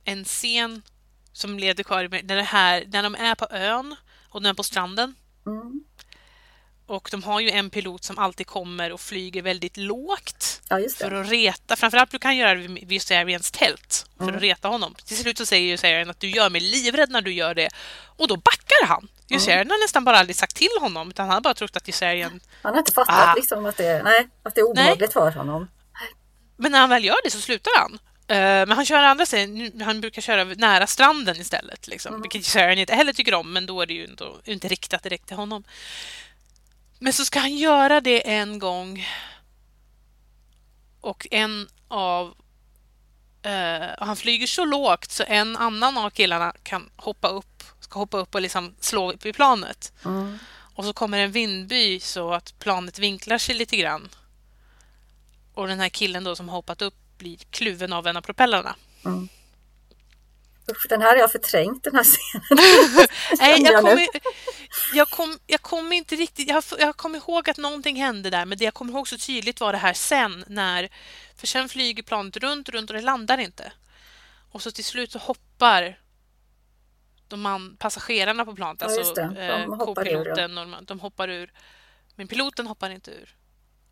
[0.04, 0.82] en scen
[1.36, 3.96] som leder kvar när, det här, när de är på ön
[4.28, 5.14] och de är på stranden.
[5.46, 5.84] Mm.
[6.86, 11.12] Och de har ju en pilot som alltid kommer och flyger väldigt lågt ja, för
[11.12, 11.76] att reta.
[11.76, 14.36] Framförallt brukar han göra det vid Viserians tält för mm.
[14.36, 14.94] att reta honom.
[15.04, 17.68] Till slut så säger Viserian att du gör mig livrädd när du gör det.
[18.16, 19.08] Och då backar han.
[19.28, 19.70] Viserian mm.
[19.70, 22.40] har nästan bara aldrig sagt till honom utan han har bara trott att Viserian...
[22.62, 23.34] Han har inte fattat ah.
[23.34, 25.68] liksom att, det, nej, att det är obehagligt för honom.
[26.56, 27.98] Men när han väl gör det så slutar han.
[28.30, 31.88] Uh, men han kör andra sidan, han brukar köra nära stranden istället.
[31.88, 32.22] Liksom, mm.
[32.22, 35.26] Vilket Sharon inte heller tycker om, men då är det ju inte, inte riktat direkt
[35.26, 35.64] till honom.
[36.98, 39.08] Men så ska han göra det en gång.
[41.00, 42.34] Och en av...
[43.46, 48.18] Uh, han flyger så lågt så en annan av killarna kan hoppa upp, ska hoppa
[48.18, 49.92] upp och liksom slå upp i planet.
[50.04, 50.38] Mm.
[50.74, 54.08] Och så kommer en vindby så att planet vinklar sig lite grann.
[55.54, 58.76] Och den här killen då som hoppat upp blir kluven av en av propellerna.
[59.04, 59.28] Mm.
[60.88, 62.46] Den här har jag förträngt, den här scenen.
[63.38, 64.06] Nej, jag kommer,
[64.94, 66.48] jag, kom, jag kom inte riktigt...
[66.48, 69.60] Jag, jag kommer ihåg att någonting hände där, men det jag kommer ihåg så tydligt
[69.60, 70.88] var det här sen när...
[71.36, 73.72] För sen flyger planet runt, runt och det landar inte.
[74.52, 75.98] Och så till slut så hoppar
[77.28, 80.78] de man, passagerarna på planet, ja, alltså eh, co-piloten, ja.
[80.82, 81.52] de hoppar ur.
[82.14, 83.36] Men piloten hoppar inte ur.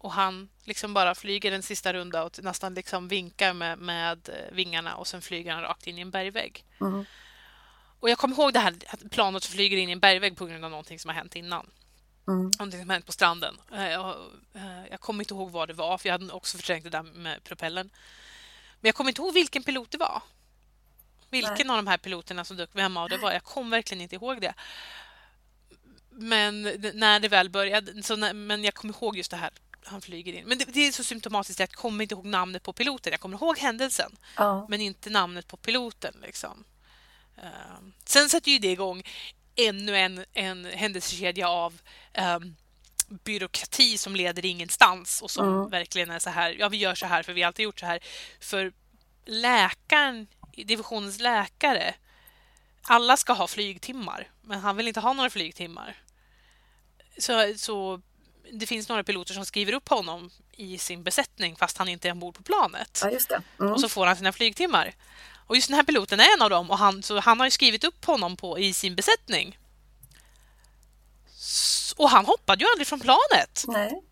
[0.04, 4.54] Och han liksom bara flyger en sista runda och nästan liksom vinkar med, med eh,
[4.54, 6.64] vingarna och sen flyger han rakt in i en bergvägg.
[6.80, 7.04] Mm.
[8.00, 10.64] Och jag kommer ihåg det här att planet flyger in i en bergvägg på grund
[10.64, 11.70] av någonting som har hänt innan.
[12.28, 12.50] Mm.
[12.58, 13.56] Någonting som har hänt på stranden.
[13.72, 14.16] Eh, jag,
[14.54, 17.02] eh, jag kommer inte ihåg vad det var, för jag hade också förträngt det där
[17.02, 17.90] med propellern.
[18.80, 20.22] Men jag kommer inte ihåg vilken pilot det var.
[21.30, 21.70] Vilken Nej.
[21.70, 23.32] av de här piloterna som dök, vem av det var.
[23.32, 24.54] Jag kommer verkligen inte ihåg det.
[26.10, 26.62] Men
[26.94, 29.50] när det väl började, så när, men jag kommer ihåg just det här
[29.84, 30.46] han flyger in.
[30.46, 33.10] Men det, det, är så symptomatiskt att jag kommer inte ihåg namnet på piloten.
[33.10, 34.66] Jag kommer ihåg händelsen, ja.
[34.68, 36.14] men inte namnet på piloten.
[36.22, 36.64] Liksom.
[37.38, 39.02] Uh, sen sätter ju det igång
[39.56, 41.80] ännu en, en händelsekedja av
[42.18, 42.56] um,
[43.08, 45.70] byråkrati som leder ingenstans och som mm.
[45.70, 47.86] verkligen är så här, ja vi gör så här för vi har alltid gjort så
[47.86, 47.98] här.
[48.40, 48.72] För
[49.24, 51.94] läkaren, divisionens läkare,
[52.82, 55.96] alla ska ha flygtimmar, men han vill inte ha några flygtimmar.
[57.18, 58.00] Så, så
[58.52, 62.12] det finns några piloter som skriver upp honom i sin besättning fast han inte är
[62.12, 63.02] ombord på planet.
[63.02, 63.40] Ja.
[63.60, 63.72] Mm.
[63.72, 64.94] Och så får han sina flygtimmar.
[65.46, 67.84] Och just den här piloten är en av dem och han, så han har skrivit
[67.84, 69.58] upp honom på, i sin besättning.
[71.96, 73.64] Och han hoppade ju aldrig från planet.
[73.66, 74.02] Nej.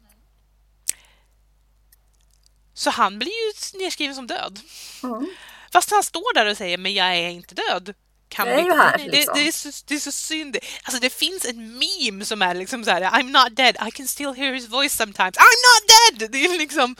[2.75, 4.61] Så han blir ju nedskriven som död.
[5.03, 5.27] Mm.
[5.73, 7.95] Fast han står där och säger men jag är inte död
[8.33, 9.35] kan det är ju här, liksom.
[9.35, 10.57] det, det, är så, det är så synd.
[10.83, 14.09] Alltså, det finns en meme som är liksom så här, I'm not dead, I can
[14.09, 15.37] still hear his voice sometimes.
[15.37, 16.31] I'm not dead!
[16.31, 16.97] Det är liksom...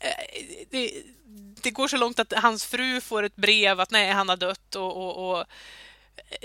[0.00, 0.10] Eh,
[0.70, 0.92] det,
[1.62, 4.74] det går så långt att hans fru får ett brev att nej, han har dött
[4.74, 5.46] och, och, och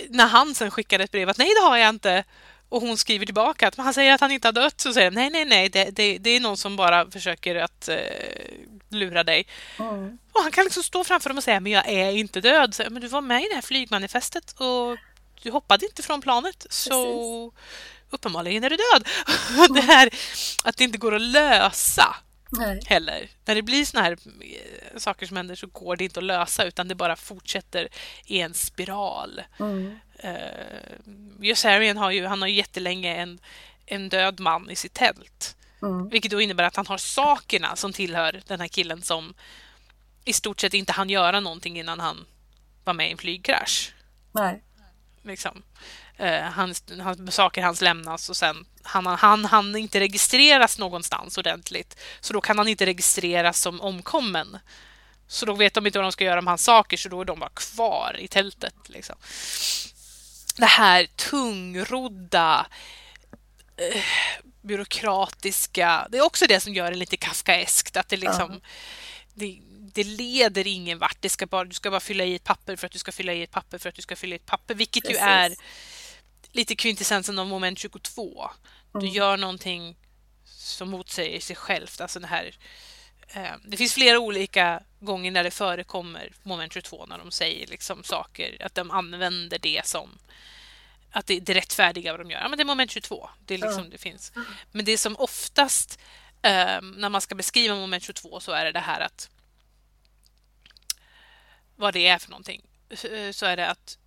[0.10, 2.23] när han sen skickar ett brev att nej, det har jag inte
[2.69, 5.30] och hon skriver tillbaka att han säger att han inte har dött så säger nej,
[5.30, 7.97] nej, nej, det, det, det är någon som bara försöker att eh,
[8.89, 9.47] lura dig.
[9.80, 10.17] Mm.
[10.34, 12.75] Och han kan liksom stå framför dem och säga men jag är inte död.
[12.75, 14.97] Så, men du var med i det här flygmanifestet och
[15.43, 17.53] du hoppade inte från planet så
[18.10, 19.08] uppenbarligen är du död.
[19.58, 19.73] Mm.
[19.73, 20.10] det här
[20.63, 22.15] att det inte går att lösa
[22.49, 22.82] Nej.
[22.86, 23.30] heller.
[23.45, 26.65] När det blir såna här eh, saker som händer så går det inte att lösa
[26.65, 27.88] utan det bara fortsätter
[28.25, 29.41] i en spiral.
[29.60, 29.99] Mm.
[30.23, 33.39] Uh, Yossarian har ju, han har ju jättelänge en,
[33.86, 35.56] en död man i sitt tält.
[35.82, 36.10] Mm.
[36.10, 39.34] Vilket då innebär att han har sakerna som tillhör den här killen som
[40.25, 42.25] i stort sett inte hann göra någonting innan han
[42.84, 43.93] var med i en flygkrasch.
[44.32, 44.62] Nej.
[45.21, 45.63] Liksom.
[46.17, 51.99] Eh, hans, hans, saker hans lämnas och sen han, han, han inte registreras någonstans ordentligt.
[52.19, 54.58] Så då kan han inte registreras som omkommen.
[55.27, 57.25] Så då vet de inte vad de ska göra med hans saker, så då är
[57.25, 58.75] de bara kvar i tältet.
[58.86, 59.15] Liksom.
[60.58, 62.67] Det här tungrodda,
[63.78, 64.04] eh,
[64.62, 67.98] byråkratiska, det är också det som gör det lite kafkaeskt.
[67.98, 68.58] Att det liksom, uh
[69.38, 69.60] det,
[69.93, 71.17] det leder ingen vart.
[71.20, 73.34] Det ska bara, du ska bara fylla i ett papper för att du ska fylla
[73.34, 75.22] i ett papper för att du ska fylla i ett papper, vilket Precis.
[75.22, 75.56] ju är
[76.52, 78.50] lite kvintessensen av moment 22.
[78.93, 79.12] Du mm.
[79.12, 79.98] gör någonting
[80.46, 82.02] som motsäger sig självt.
[82.02, 82.56] Alltså det, här,
[83.63, 88.58] det finns flera olika gånger när det förekommer moment 22 när de säger liksom saker,
[88.66, 90.10] att de använder det som
[91.12, 92.40] att det, det rättfärdiga vad de gör.
[92.40, 93.30] Ja, men det är moment 22.
[93.46, 94.32] Det, är liksom, det finns.
[94.72, 96.00] Men det som oftast
[96.42, 99.30] eh, när man ska beskriva moment 22 så är det det här att
[101.76, 102.62] vad det är för någonting
[103.32, 103.98] så är det att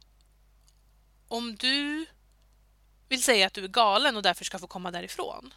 [1.28, 2.06] om du
[3.08, 5.54] vill säga att du är galen och därför ska få komma därifrån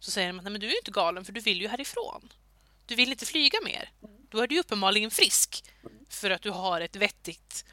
[0.00, 2.32] så säger de att men du är inte galen för du vill ju härifrån.
[2.88, 3.90] Du vill inte flyga mer.
[4.30, 5.64] Då är du uppenbarligen frisk
[6.10, 7.64] för att du har ett vettigt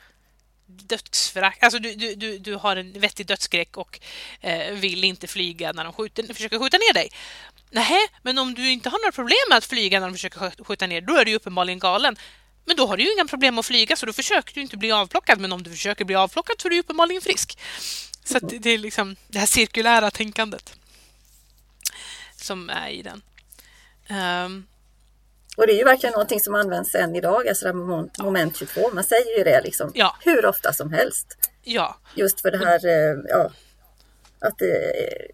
[0.65, 1.63] dödsförakt.
[1.63, 3.99] Alltså du, du, du, du har en vettig dödsskräck och
[4.41, 7.09] eh, vill inte flyga när de skjuter, försöker skjuta ner dig.
[7.71, 10.87] Nej, men om du inte har några problem med att flyga när de försöker skjuta
[10.87, 12.15] ner då är du uppenbarligen galen.
[12.65, 14.91] Men då har du ju inga problem att flyga så då försöker du inte bli
[14.91, 15.39] avplockad.
[15.39, 17.59] Men om du försöker bli avplockad så är du uppenbarligen frisk.
[18.23, 20.75] Så det är liksom det här cirkulära tänkandet
[22.35, 23.21] som är i den.
[24.09, 24.67] Um,
[25.55, 28.89] och det är ju verkligen någonting som används än idag, alltså moment, moment 22.
[28.93, 30.17] Man säger ju det liksom ja.
[30.21, 31.49] hur ofta som helst.
[31.63, 31.97] Ja.
[32.15, 33.51] Just för det här, eh, ja,
[34.39, 35.27] att det är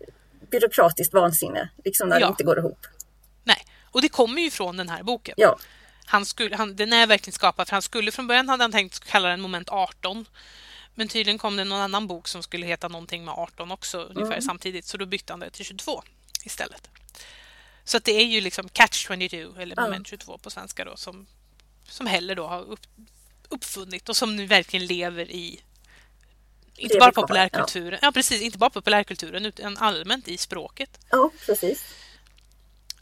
[0.51, 2.25] byråkratiskt vansinne, liksom när ja.
[2.25, 2.87] det inte går ihop.
[3.43, 5.35] Nej, och det kommer ju från den här boken.
[5.37, 5.57] Ja.
[6.05, 8.99] Han skulle, han, den är verkligen skapad, för han skulle från början hade han tänkt
[8.99, 10.25] kalla den moment 18.
[10.95, 14.31] Men tydligen kom det någon annan bok som skulle heta någonting med 18 också ungefär
[14.31, 14.41] mm.
[14.41, 16.03] samtidigt, så då bytte han det till 22
[16.43, 16.89] istället.
[17.91, 21.27] Så det är ju liksom Catch 22, eller Moment 22 på svenska då, som,
[21.89, 22.79] som Heller då har upp,
[23.49, 25.61] uppfunnit och som nu verkligen lever i
[26.75, 28.07] inte bara populärkulturen, ja.
[28.07, 28.11] ja.
[28.11, 30.99] precis, inte bara populärkulturen utan allmänt i språket.
[31.09, 31.85] Ja, precis.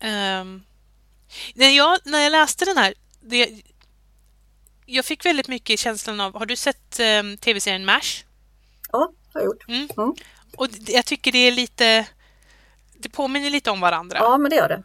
[0.01, 0.63] Um,
[1.53, 3.61] när, jag, när jag läste den här, det,
[4.85, 8.23] jag fick väldigt mycket känslan av, har du sett um, tv-serien MASH?
[8.91, 9.67] Ja, har jag gjort.
[9.67, 9.89] Mm.
[9.97, 10.15] Mm.
[10.57, 12.07] Och jag tycker det är lite
[12.99, 14.17] det påminner lite om varandra.
[14.17, 14.83] Ja, men det gör det.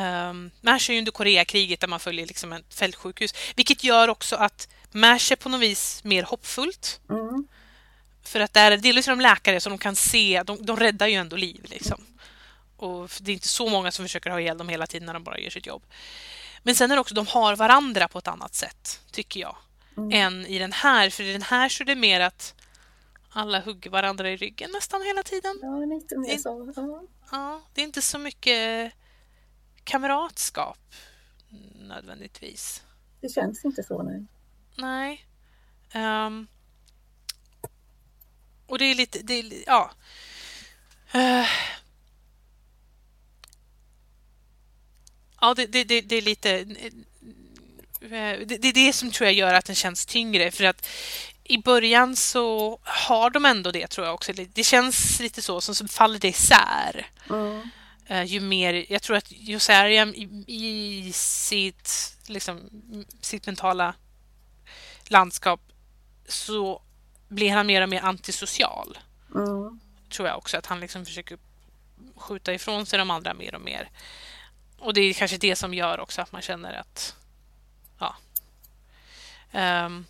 [0.00, 4.36] Um, MASH är ju under Koreakriget där man följer liksom ett fältsjukhus, vilket gör också
[4.36, 7.00] att MASH är på något vis mer hoppfullt.
[7.10, 7.46] Mm.
[8.22, 11.14] För att där, delvis är de läkare så de kan se, de, de räddar ju
[11.14, 11.66] ändå liv.
[11.68, 12.06] Liksom.
[12.76, 15.24] Och det är inte så många som försöker ha ihjäl dem hela tiden när de
[15.24, 15.82] bara gör sitt jobb.
[16.62, 19.56] Men sen är det också, de har varandra på ett annat sätt, tycker jag,
[19.96, 20.10] mm.
[20.12, 21.10] än i den här.
[21.10, 22.54] För i den här så är det mer att
[23.36, 25.58] alla hugger varandra i ryggen nästan hela tiden.
[25.62, 26.72] Ja, lite mer så.
[26.76, 27.02] Ja.
[27.30, 28.92] ja, det är inte så mycket
[29.84, 30.94] kamratskap
[31.74, 32.82] nödvändigtvis.
[33.20, 34.26] Det känns inte så, nej.
[34.76, 35.26] Nej.
[35.94, 36.46] Um,
[38.66, 39.90] och det är lite, det är, ja.
[41.14, 41.46] Uh,
[45.40, 46.50] ja, det, det, det, det är lite...
[48.00, 50.50] Eh, det, det är det som tror jag gör att den känns tyngre.
[50.50, 50.88] För att
[51.48, 54.32] i början så har de ändå det tror jag också.
[54.32, 57.06] Det känns lite så, som, som faller det isär.
[57.30, 57.70] Mm.
[58.10, 62.60] Uh, ju mer, jag tror att Josariam i, i sitt, liksom,
[63.20, 63.94] sitt mentala
[65.06, 65.60] landskap
[66.28, 66.82] så
[67.28, 68.98] blir han mer och mer antisocial.
[69.34, 69.80] Mm.
[70.10, 71.38] Tror jag också, att han liksom försöker
[72.16, 73.90] skjuta ifrån sig de andra mer och mer.
[74.78, 77.14] Och det är kanske det som gör också att man känner att
[77.98, 78.16] ja.
[79.84, 80.06] Um,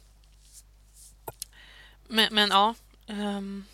[2.09, 2.75] men, men ja.
[3.07, 3.65] Um,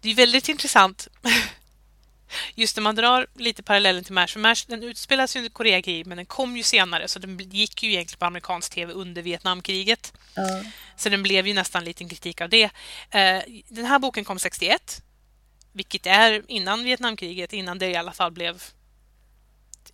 [0.00, 1.08] det är väldigt intressant.
[2.54, 4.36] Just när man drar lite parallellen till MASH.
[4.36, 8.18] MASH den utspelas under Koreakriget men den kom ju senare så den gick ju egentligen
[8.18, 10.12] på amerikansk tv under Vietnamkriget.
[10.36, 10.66] Mm.
[10.96, 12.64] Så den blev ju nästan en liten kritik av det.
[12.64, 15.02] Uh, den här boken kom 61.
[15.72, 18.62] Vilket är innan Vietnamkriget, innan det i alla fall blev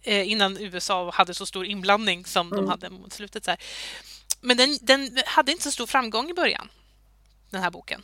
[0.09, 2.57] uh, innan USA hade så stor inblandning som mm.
[2.57, 3.45] de hade mot slutet.
[3.45, 3.61] Så här.
[4.41, 6.69] Men den, den hade inte så stor framgång i början
[7.53, 8.03] den här boken.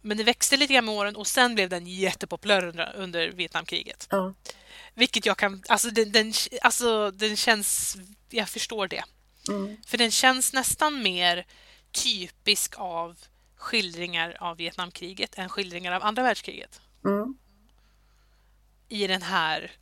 [0.00, 4.06] Men det växte lite grann med åren och sen blev den jättepopulär under, under Vietnamkriget.
[4.10, 4.34] Ja.
[4.94, 5.62] Vilket jag kan...
[5.68, 7.96] Alltså den, den, alltså den känns...
[8.30, 9.04] Jag förstår det.
[9.48, 9.76] Mm.
[9.86, 11.46] För den känns nästan mer
[11.92, 13.18] typisk av
[13.56, 16.80] skildringar av Vietnamkriget än skildringar av andra världskriget.
[17.04, 17.36] Mm.
[18.88, 19.72] I den här...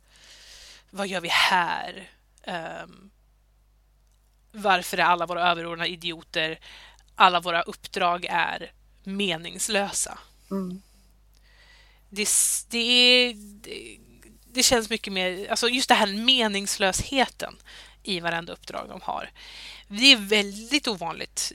[0.89, 2.11] Vad gör vi här?
[2.83, 3.11] Um,
[4.51, 6.59] varför är alla våra överordnade idioter?
[7.15, 8.71] Alla våra uppdrag är
[9.03, 10.19] meningslösa.
[10.51, 10.81] Mm.
[12.09, 12.27] Det,
[12.69, 13.97] det, det,
[14.53, 17.55] det känns mycket mer, alltså just det här meningslösheten
[18.03, 19.29] i varenda uppdrag de har.
[19.87, 21.51] Det är väldigt ovanligt,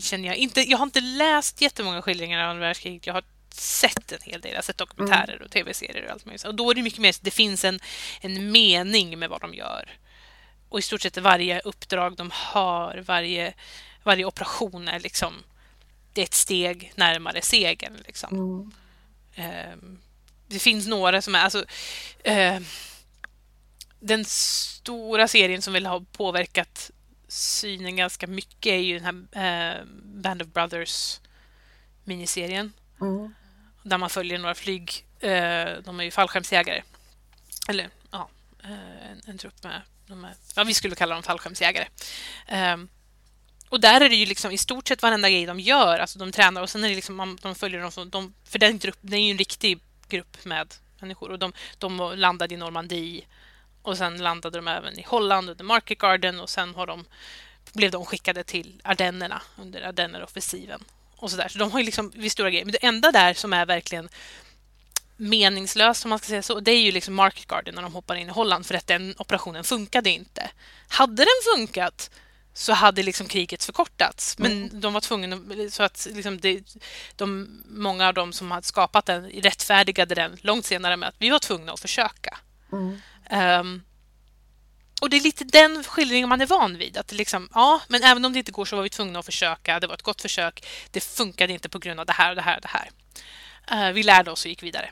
[0.00, 0.36] känner jag.
[0.36, 3.06] Inte, jag har inte läst jättemånga skildringar av andra världskriget.
[3.06, 4.50] Jag har sett en hel del.
[4.50, 6.44] Jag har sett dokumentärer och tv-serier och allt möjligt.
[6.44, 7.80] Och då är det mycket mer det finns en,
[8.20, 9.98] en mening med vad de gör.
[10.68, 13.54] Och i stort sett varje uppdrag de har, varje,
[14.08, 15.34] varje operation är liksom
[16.12, 18.02] det är ett steg närmare segern.
[18.06, 18.34] Liksom.
[19.36, 19.72] Mm.
[19.72, 19.98] Um,
[20.46, 21.38] det finns några som är...
[21.38, 21.58] Alltså,
[22.28, 22.60] uh,
[24.00, 26.90] den stora serien som vill ha påverkat
[27.28, 31.20] synen ganska mycket är ju den här uh, Band of Brothers
[32.04, 32.72] miniserien.
[33.00, 33.34] Mm.
[33.82, 35.06] Där man följer några flyg.
[35.24, 36.82] Uh, de är ju fallskärmsjägare.
[37.68, 38.28] Eller ja,
[38.62, 39.82] en, en trupp med...
[40.06, 41.86] De är, ja, vi skulle kalla dem fallskärmsjägare.
[43.68, 46.32] Och där är det ju liksom i stort sett varenda grej de gör, alltså de
[46.32, 49.16] tränar och sen är det liksom, de följer dem som, de, för den gruppen det
[49.16, 53.24] är ju en riktig grupp med människor och de, de landade i Normandie
[53.82, 57.04] och sen landade de även i Holland under Market Garden och sen har de,
[57.72, 60.84] blev de skickade till Ardennerna under Ardenneroffensiven
[61.16, 61.48] och sådär.
[61.48, 62.64] Så de har ju liksom vid stora grejer.
[62.64, 64.08] Men det enda där som är verkligen
[65.16, 68.16] meningslöst, om man ska säga så, det är ju liksom Market Garden när de hoppar
[68.16, 70.50] in i Holland för att den operationen funkade inte.
[70.88, 72.10] Hade den funkat
[72.58, 74.38] så hade liksom kriget förkortats.
[74.38, 74.80] Men mm.
[74.80, 75.38] de var tvungna,
[75.70, 76.62] så att liksom det,
[77.16, 81.30] de, många av dem som hade skapat den rättfärdigade den långt senare med att vi
[81.30, 82.38] var tvungna att försöka.
[82.72, 83.00] Mm.
[83.60, 83.82] Um,
[85.00, 86.96] och det är lite den skildringen man är van vid.
[86.96, 89.80] Att liksom, ja, men även om det inte går så var vi tvungna att försöka.
[89.80, 90.66] Det var ett gott försök.
[90.90, 92.90] Det funkade inte på grund av det här och det här och det här.
[93.88, 94.90] Uh, vi lärde oss och gick vidare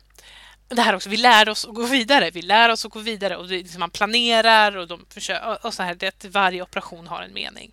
[0.69, 2.31] det här också, vi lär oss att gå vidare.
[2.31, 5.75] Vi lär oss att gå vidare och det, liksom man planerar och, de försöker, och
[5.75, 7.73] så här, det, varje operation har en mening.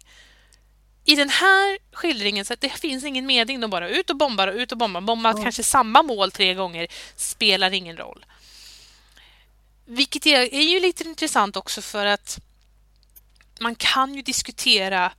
[1.06, 3.60] I den här skildringen så det finns ingen mening.
[3.60, 5.02] De bara ut och bombar och ut och bombar.
[5.02, 5.44] Bombar mm.
[5.44, 6.88] kanske samma mål tre gånger.
[7.16, 8.26] Spelar ingen roll.
[9.86, 12.40] Vilket är, är ju lite intressant också för att
[13.60, 15.12] man kan ju diskutera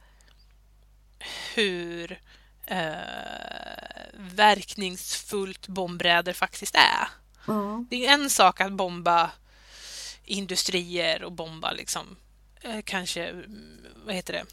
[1.54, 2.20] hur
[2.66, 2.94] eh,
[4.14, 7.23] verkningsfullt bombräder faktiskt är.
[7.48, 7.86] Mm.
[7.90, 9.30] Det är en sak att bomba
[10.24, 12.16] industrier och bomba liksom,
[12.60, 14.44] eh, kanske mm, vad heter det,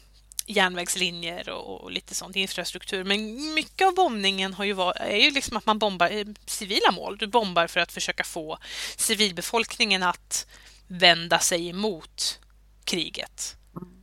[0.46, 3.04] järnvägslinjer och, och, lite sånt, infrastruktur.
[3.04, 6.90] Men mycket av bombningen har ju var, är ju liksom att man bombar eh, civila
[6.92, 7.18] mål.
[7.18, 8.58] Du bombar för att försöka få
[8.96, 10.46] civilbefolkningen att
[10.86, 12.38] vända sig emot
[12.84, 13.56] kriget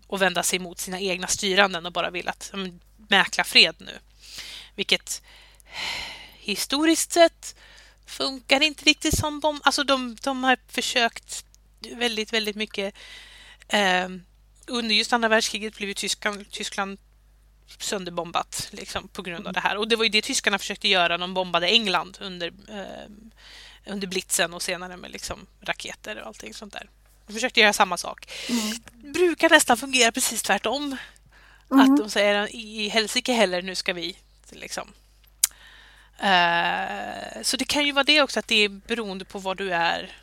[0.08, 2.54] och vända sig emot sina egna styranden och bara vill att
[3.10, 4.00] mäkla fred nu.
[4.76, 5.22] Vilket
[6.34, 7.56] historiskt sett
[8.10, 9.62] funkar inte riktigt som bomb...
[9.64, 11.46] Alltså de, de har försökt
[11.92, 12.94] väldigt, väldigt mycket.
[13.68, 14.10] Eh,
[14.68, 17.00] under just andra världskriget blev Tyskland, Tyskland
[17.80, 19.78] sönderbombat liksom, på grund av det här.
[19.78, 21.18] Och det var ju det tyskarna försökte göra.
[21.18, 23.12] De bombade England under, eh,
[23.86, 26.90] under blitzen och senare med liksom, raketer och allting sånt där.
[27.28, 28.32] De försökte göra samma sak.
[28.50, 29.14] Mm.
[29.14, 30.98] brukar nästan fungera precis tvärtom.
[31.72, 31.94] Mm.
[31.94, 34.18] Att de säger i helsike heller, nu ska vi
[34.52, 34.94] liksom
[36.24, 39.74] Uh, så det kan ju vara det också, att det är beroende på vad du
[39.74, 40.16] är.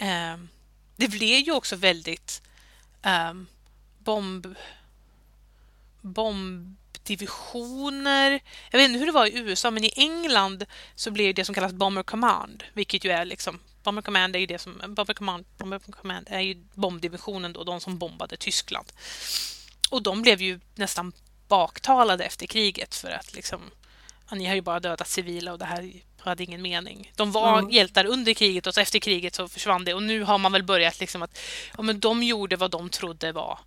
[0.00, 0.48] Um,
[0.96, 2.42] det blir ju också väldigt
[3.30, 3.46] um,
[3.98, 4.54] bomb...
[6.00, 8.40] bombdivisioner.
[8.70, 11.54] Jag vet inte hur det var i USA, men i England så blir det som
[11.54, 15.44] kallas Bomber Command, vilket ju är liksom Bomber Command är ju det som Bomber Command,
[15.56, 18.92] Bomber Command är ju bombdivisionen då, de som bombade Tyskland.
[19.90, 21.12] Och de blev ju nästan
[21.48, 23.60] baktalade efter kriget för att liksom
[24.36, 27.12] ni har ju bara dödat civila och det här hade ingen mening.
[27.16, 27.70] De var mm.
[27.70, 31.00] hjältar under kriget och efter kriget så försvann det och nu har man väl börjat
[31.00, 31.38] liksom att
[31.76, 33.58] ja, men de gjorde vad de trodde var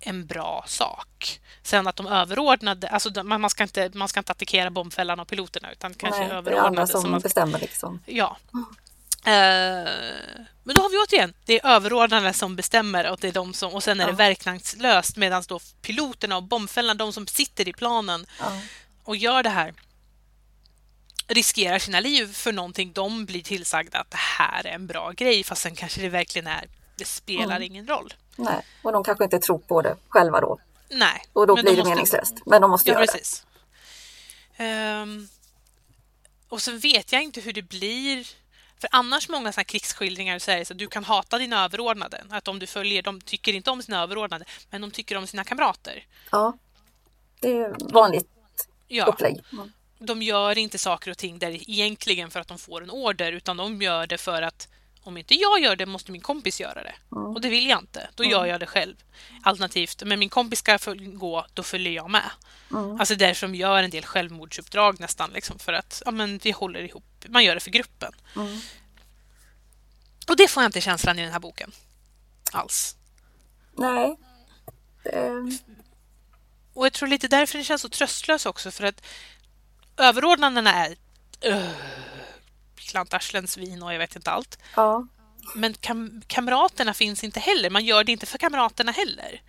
[0.00, 1.40] en bra sak.
[1.62, 5.72] Sen att de överordnade, alltså man ska inte, man ska inte attackera bombfällan och piloterna
[5.72, 6.56] utan kanske Nej, överordnade.
[6.56, 8.02] Det är andra som, som man, bestämmer liksom.
[8.06, 8.36] Ja.
[8.54, 8.66] Mm.
[9.26, 9.90] Uh,
[10.64, 13.74] men då har vi återigen, det är överordnade som bestämmer och, det är de som,
[13.74, 14.10] och sen är ja.
[14.10, 18.52] det verkningslöst medan då piloterna och bombfällarna, de som sitter i planen, ja
[19.06, 19.74] och gör det här
[21.28, 25.44] riskerar sina liv för någonting de blir tillsagda att det här är en bra grej
[25.44, 27.62] fast sen kanske det verkligen är det spelar mm.
[27.62, 28.14] ingen roll.
[28.36, 30.58] Nej, och de kanske inte tror på det själva då.
[30.88, 31.24] Nej.
[31.32, 31.88] Och då blir det måste...
[31.88, 32.34] meningslöst.
[32.46, 33.46] Men de måste ja, göra precis.
[34.56, 35.02] det.
[35.02, 35.28] Um,
[36.48, 38.28] och så vet jag inte hur det blir.
[38.80, 42.24] För annars många såna krigsskildringar det så att du kan hata dina överordnade.
[42.30, 45.44] Att om du följer, de tycker inte om sina överordnade, men de tycker om sina
[45.44, 46.04] kamrater.
[46.30, 46.58] Ja,
[47.40, 48.35] det är vanligt
[48.88, 49.04] ja.
[49.04, 49.40] upplägg.
[49.52, 49.72] Mm.
[49.98, 53.56] De gör inte saker och ting där egentligen för att de får en order utan
[53.56, 54.68] de gör det för att
[55.06, 56.94] om inte jag gör det måste min kompis göra det.
[57.12, 57.26] Mm.
[57.26, 58.08] Och det vill jag inte.
[58.14, 58.94] Då gör jag det själv.
[59.42, 62.30] Alternativt, men min kompis ska gå, då följer jag med.
[62.70, 63.00] Mm.
[63.00, 66.80] Alltså därför de gör en del självmordsuppdrag nästan, liksom, för att ja, men vi håller
[66.80, 67.04] ihop.
[67.28, 68.12] Man gör det för gruppen.
[68.36, 68.60] Mm.
[70.28, 71.72] Och det får jag inte känslan i den här boken.
[72.52, 72.96] Alls.
[73.72, 74.16] Nej.
[76.76, 79.02] Och jag tror lite därför den känns så tröstlös också, för att
[79.96, 80.96] överordnandena är
[81.46, 81.70] uh,
[82.74, 84.58] klantarslens vin och jag vet inte allt.
[84.76, 85.06] ja.
[85.54, 87.70] Men kam kamraterna finns inte heller.
[87.70, 89.42] Man gör det inte för kamraterna heller.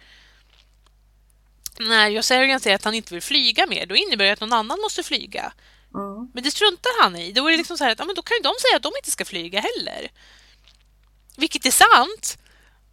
[1.80, 4.80] När Josarian säger att han inte vill flyga mer, då innebär det att någon annan
[4.82, 5.54] måste flyga.
[5.94, 6.32] Mm.
[6.34, 7.32] Men det struntar han i.
[7.32, 8.92] Då är det liksom så att ja, men då kan ju de säga att de
[8.98, 10.12] inte ska flyga heller.
[11.38, 12.38] Vilket är sant,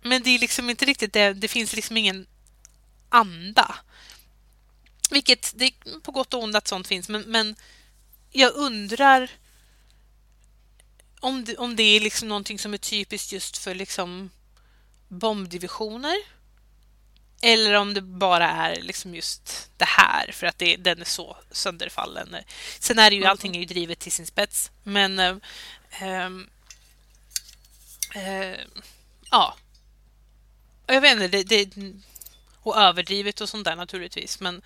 [0.03, 1.32] men det är liksom inte riktigt det.
[1.32, 2.26] Det finns liksom ingen
[3.09, 3.74] anda.
[5.11, 7.57] Vilket, det är på gott och ont att sånt finns, men, men
[8.31, 9.31] jag undrar
[11.21, 14.31] om det, om det är liksom någonting som är typiskt just för liksom
[15.09, 16.17] bombdivisioner.
[17.43, 21.37] Eller om det bara är liksom just det här för att det, den är så
[21.51, 22.37] sönderfallen.
[22.79, 24.71] Sen är det ju allting är ju drivet till sin spets.
[24.83, 25.37] Men eh,
[25.91, 26.49] ehm,
[28.15, 28.61] eh,
[29.31, 29.57] ja.
[30.87, 31.77] Jag vet inte, det, det,
[32.67, 34.41] och överdrivet och sånt där naturligtvis.
[34.41, 34.62] Men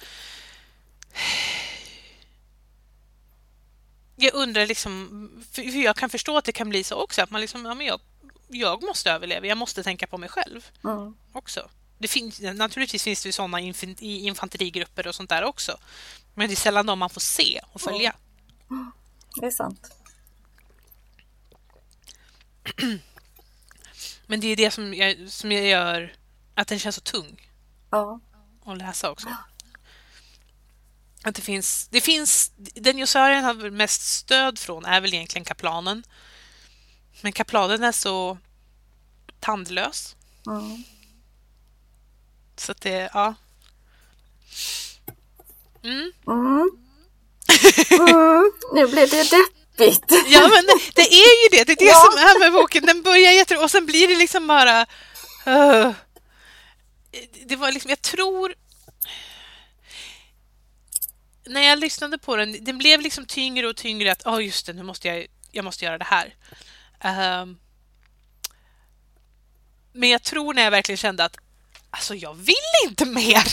[4.17, 7.41] jag undrar liksom, för jag kan förstå att det kan bli så också, att man
[7.41, 8.01] liksom, ja men jag,
[8.49, 11.17] jag måste överleva, jag måste tänka på mig själv Mm.
[11.33, 11.69] också.
[11.99, 15.79] Det finns, naturligtvis finns det ju sådana i infanterigrupper och sånt där också.
[16.35, 18.15] Men det är sällan de man får se och följa.
[19.41, 19.91] Det är sant.
[24.27, 26.13] Men det är det som jag, som jag gör
[26.55, 27.48] att den känns så tung
[27.91, 28.21] Ja.
[28.67, 29.29] att läsa också.
[31.25, 36.05] Att det finns, det finns, den Josarien har mest stöd från är väl egentligen kaplanen.
[37.21, 38.39] Men kaplanen är så
[39.41, 40.17] tandlös.
[40.47, 40.85] Mm.
[42.57, 43.35] Så att det, ja.
[45.83, 46.13] Mm.
[46.27, 46.71] Mm.
[47.91, 48.53] Mm.
[48.75, 50.05] Nu blev det deppigt.
[50.29, 51.65] Ja, men det, det är ju det.
[51.65, 52.05] Det är det Ja.
[52.11, 52.87] som är med boken.
[52.87, 53.57] Den börjar jätte...
[53.57, 54.87] Och sen blir det liksom bara...
[55.47, 55.93] Uh,
[57.47, 57.89] det var liksom...
[57.89, 58.55] Jag tror...
[61.45, 64.67] När jag lyssnade på den, den blev liksom tyngre och tyngre att, ja oh, just
[64.67, 66.35] det, nu måste jag, jag måste göra det här.
[67.01, 67.59] Ehm,
[69.93, 71.37] men jag tror när jag verkligen kände att
[71.91, 73.45] alltså jag vill inte mer.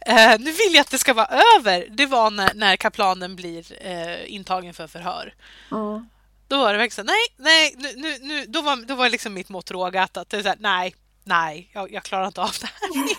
[0.00, 1.88] Eh, nu vill jag att det ska vara över.
[1.90, 5.34] Det var när, när kaplanen blir eh, intagen för förhör.
[5.70, 6.08] Mm.
[6.48, 9.34] Då var det verkligen så nej, nej, nu, nu, nu, då var, då var liksom
[9.34, 10.94] mitt mått rågat att det är så här, nej,
[11.24, 13.16] nej, jag, jag klarar inte av det här.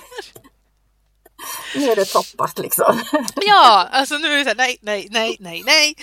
[1.75, 3.01] Nu är det toppat liksom.
[3.35, 5.95] ja, alltså nu är det så här, nej, nej, nej, nej, nej,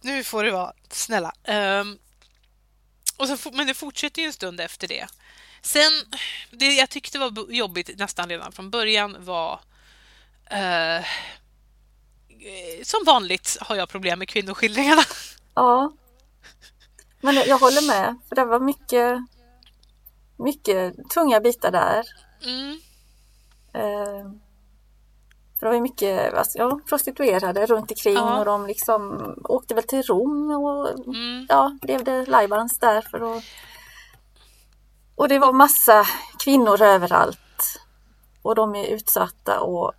[0.00, 1.32] nu får det vara, snälla.
[1.44, 1.98] Ehm,
[3.16, 5.06] och så, men det fortsätter ju en stund efter det.
[5.62, 5.92] Sen,
[6.50, 9.60] det jag tyckte var jobbigt nästan redan från början var
[10.50, 11.04] eh,
[12.82, 15.02] som vanligt har jag problem med kvinnoskildringarna.
[15.54, 15.92] Ja.
[17.20, 18.16] Men jag håller med.
[18.28, 19.18] För det var mycket,
[20.38, 22.04] mycket tunga bitar där.
[22.44, 22.78] Mm,
[23.72, 24.30] Eh,
[25.58, 28.38] för det var ju mycket alltså, ja, prostituerade runt omkring Ja.
[28.38, 33.36] och de liksom åkte väl till Rom och mm, ja, blev det lajbans där för
[33.36, 33.42] att...
[35.14, 36.04] Och det var massa
[36.44, 37.80] kvinnor överallt.
[38.42, 39.92] Och de är utsatta och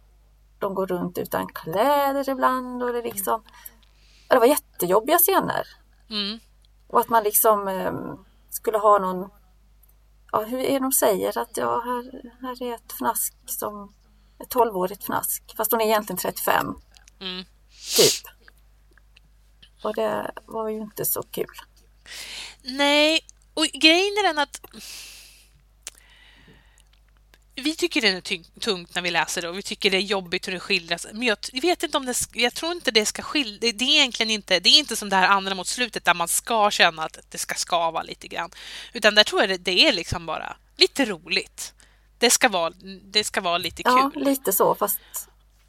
[0.60, 3.44] de går runt utan kläder ibland och det liksom...
[4.30, 5.68] Ja, Det var jättejobbiga scener.
[6.10, 6.40] mm,
[6.88, 7.94] Och att man liksom eh,
[8.50, 9.30] skulle ha någon...
[10.32, 13.94] Ja, hur är de säger att ja, här, här är ett fnask som...
[14.44, 15.44] Ett 12-årigt fnask.
[15.58, 16.76] Fast hon är egentligen 35,
[17.20, 17.46] mm.
[17.98, 18.28] typ.
[19.84, 21.56] Och det var ju inte så kul.
[22.64, 23.20] Nej,
[23.54, 24.62] och grejen är den att
[27.60, 30.48] vi tycker det är tungt när vi läser det och vi tycker det är jobbigt
[30.48, 31.08] hur det skildras.
[31.14, 33.58] Men jag, vet inte om det, jag tror inte det ska skilja.
[33.62, 36.14] Det, det är egentligen inte, det är inte som det här andra mot slutet där
[36.14, 38.50] man ska känna att det ska skava lite grann.
[38.94, 41.74] Utan där tror jag det, det är liksom bara lite roligt.
[42.18, 44.24] Det ska vara, det ska vara lite Ja, kul.
[44.24, 45.00] lite så fast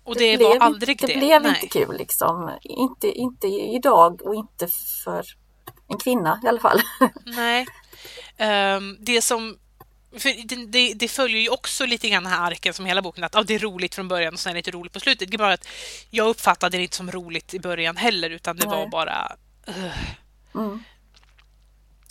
[0.04, 1.12] och det, var blev aldrig inte, det.
[1.12, 1.18] det.
[1.18, 1.50] blev Nej.
[1.54, 2.58] inte kul liksom.
[2.62, 4.68] Inte, inte idag och inte
[5.04, 5.24] för
[5.88, 6.80] en kvinna i alla fall.
[7.24, 7.66] Nej.
[8.36, 9.58] Ehm, det som...
[10.18, 13.34] För det, det, följer ju också lite grann den här arken som hela boken, att
[13.34, 15.30] ah, det är roligt från början och sen är det inte roligt på slutet.
[15.30, 15.68] Det är bara att
[16.10, 18.88] jag uppfattade det inte som roligt i början heller, utan det var Nej.
[18.90, 19.36] bara...
[19.68, 19.92] Uh.
[20.54, 20.84] Mm.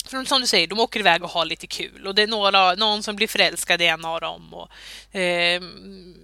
[0.06, 2.74] För som du säger, de åker iväg och har lite kul och det är några,
[2.74, 4.54] någon som blir förälskad i en av dem.
[4.54, 4.68] Och,
[5.12, 6.14] ehm,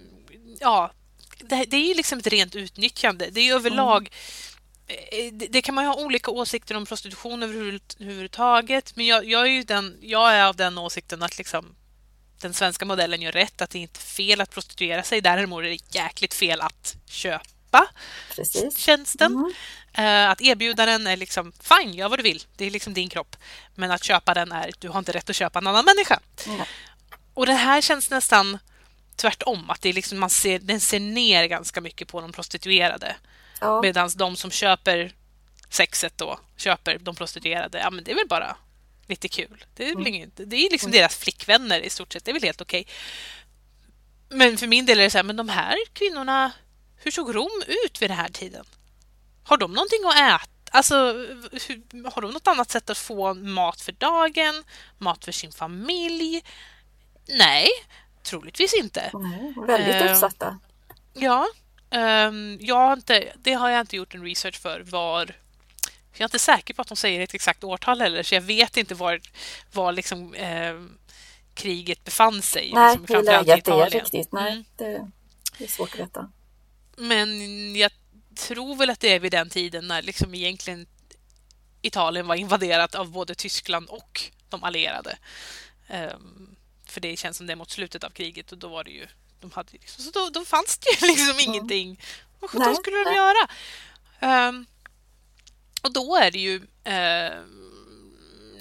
[0.59, 0.91] ja,
[1.39, 3.29] det, det är ju liksom ett rent utnyttjande.
[3.31, 4.17] Det är ju överlag eh,
[5.31, 9.63] det, det kan man ha olika åsikter om prostitution överhuvudtaget, men jag, jag, är ju
[9.63, 11.75] den, jag är av den åsikten att liksom
[12.41, 15.21] den svenska modellen gör rätt, att det inte är fel att prostituera sig.
[15.21, 17.87] Däremot är det jäkligt fel att köpa
[18.35, 18.77] Precis.
[18.77, 19.31] tjänsten.
[19.31, 19.53] Mm.
[19.93, 22.43] Eh, att erbjuda den är liksom, fine, gör vad du vill.
[22.55, 23.35] Det är liksom din kropp.
[23.75, 26.19] Men att köpa den är, du har inte rätt att köpa en annan människa.
[26.47, 26.67] Nej.
[27.33, 28.57] Och det här känns nästan
[29.15, 33.15] tvärtom, att det är liksom, man ser, den ser ner ganska mycket på de prostituerade.
[33.61, 33.81] Ja.
[33.81, 35.11] Medan de som köper
[35.69, 38.57] sexet då, köper de prostituerade, ja men det är väl bara
[39.07, 39.65] lite kul.
[39.75, 40.13] Det är, väl Mm.
[40.13, 42.87] inget, det är liksom deras flickvänner i stort sett, det är väl helt okej.
[44.29, 46.51] Men för min del är det så här, men de här kvinnorna,
[46.97, 48.65] hur såg Rom ut vid den här tiden?
[49.43, 50.51] Har de någonting att äta?
[50.71, 50.95] Alltså,
[51.51, 54.63] hur, har de något annat sätt att få mat för dagen?
[54.97, 56.43] Mat för sin familj?
[57.27, 57.67] Nej,
[58.23, 59.11] troligtvis inte.
[59.13, 60.59] Nej, väldigt Eh, utsatta.
[61.13, 61.47] Ja,
[61.89, 65.35] ehm, jag har inte, det har jag inte gjort en research för var
[66.13, 68.77] jag är inte säker på att de säger ett exakt årtal heller, så jag vet
[68.77, 69.21] inte var,
[69.71, 70.97] var liksom, ehm,
[71.53, 72.71] kriget befann sig.
[72.73, 73.89] Nej, liksom, hur läget är Italien.
[74.01, 74.31] riktigt.
[74.31, 74.63] Nej, Mm.
[74.77, 75.11] det,
[75.57, 76.31] det är svårt att veta.
[76.97, 77.91] Men jag
[78.35, 80.87] tror väl att det är vid den tiden när liksom egentligen
[81.81, 85.17] Italien var invaderat av både Tyskland och de allierade.
[85.87, 88.91] Ehm, för det känns som det är mot slutet av kriget och då var det
[88.91, 89.07] ju
[89.39, 92.01] de hade liksom, så då, då fanns det ju liksom ingenting.
[92.39, 93.47] Vad sjutton skulle de göra?
[94.19, 94.65] Ehm,
[95.81, 97.67] och då är det ju ehm,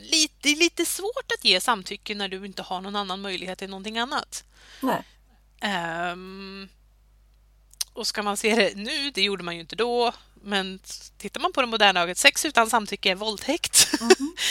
[0.00, 3.98] lite, lite svårt att ge samtycke när du inte har någon annan möjlighet än någonting
[3.98, 4.44] annat.
[5.60, 6.68] Ehm,
[7.92, 10.12] och ska man se det nu, det gjorde man ju inte då,
[10.42, 10.80] men
[11.18, 13.88] tittar man på det moderna ögat, sex utan samtycke är våldtäkt.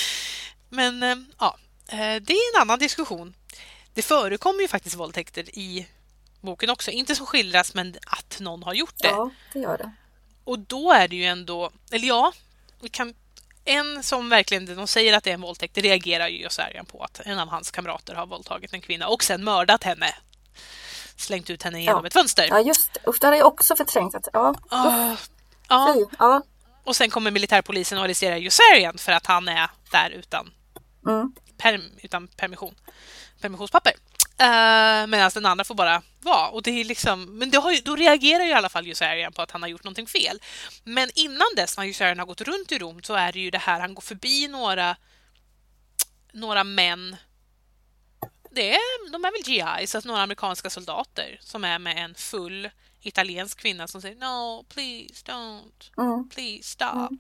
[0.70, 1.58] men ehm, ja,
[1.88, 3.34] eh, det är en annan diskussion.
[3.94, 5.88] Det förekommer ju faktiskt våldtäkter i
[6.46, 9.08] boken också, inte som skildras, men att någon har gjort det.
[9.08, 9.92] Ja, det gör det.
[10.44, 12.34] Och då är det ju ändå, eller ja,
[12.82, 13.14] vi kan,
[13.66, 17.04] en som verkligen, de säger att det är en våldtäkt, det reagerar ju Josarian på
[17.04, 20.16] att en av hans kamrater har våldtagit en kvinna och sen mördat henne.
[21.18, 22.08] Slängt ut henne genom Ja.
[22.08, 22.48] ett fönster.
[22.50, 23.10] Ja, just det.
[23.10, 24.16] Usch, det hade jag också förträngt.
[24.16, 25.16] Att, ja, Ah,
[25.70, 26.16] ja, fy.
[26.20, 26.42] Ja.
[26.84, 30.52] och sen kommer militärpolisen och arresterar Josarian för att han är där utan,
[31.08, 31.32] Mm.
[31.58, 32.76] perm, utan permission,
[33.42, 33.94] permissionspapper.
[34.42, 36.48] Uh, Medan den andra får bara vara.
[36.50, 39.52] Och det är liksom, men ju, då reagerar ju i alla fall Josarian på att
[39.52, 40.42] han har gjort någonting fel.
[40.84, 43.58] Men innan dess, när Josarian har gått runt i Rom, så är det ju det
[43.58, 44.96] här, han går förbi några,
[46.34, 47.16] några män
[48.52, 52.70] det är, de är väl GIs, alltså några amerikanska soldater som är med en full
[53.02, 56.30] italiensk kvinna som säger No, please don't, Mm.
[56.30, 57.18] please stop.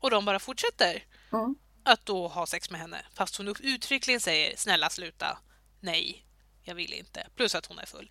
[0.00, 1.54] Och de bara fortsätter Mm.
[1.84, 5.38] att då ha sex med henne fast hon uttryckligen säger snälla sluta,
[5.80, 6.24] nej,
[6.68, 7.26] jag vill inte.
[7.36, 8.10] Plus att hon är full.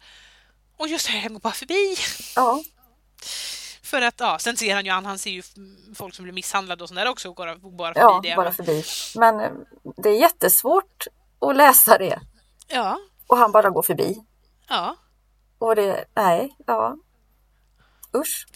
[0.77, 1.95] Och just det, han går bara förbi.
[2.35, 2.63] Ja,
[3.83, 5.43] För att, ja, sen ser han ju, han, ser ju
[5.95, 8.35] folk som blir misshandlade och sånt där också och går bara förbi ja det.
[8.35, 8.83] bara förbi.
[9.15, 9.51] Men eh,
[9.97, 11.07] det är jättesvårt
[11.39, 12.19] att läsa det.
[12.67, 14.23] Ja, Och han bara går förbi.
[14.69, 14.95] ja.
[15.59, 16.97] Och det, nej, ja.
[18.15, 18.47] Usch.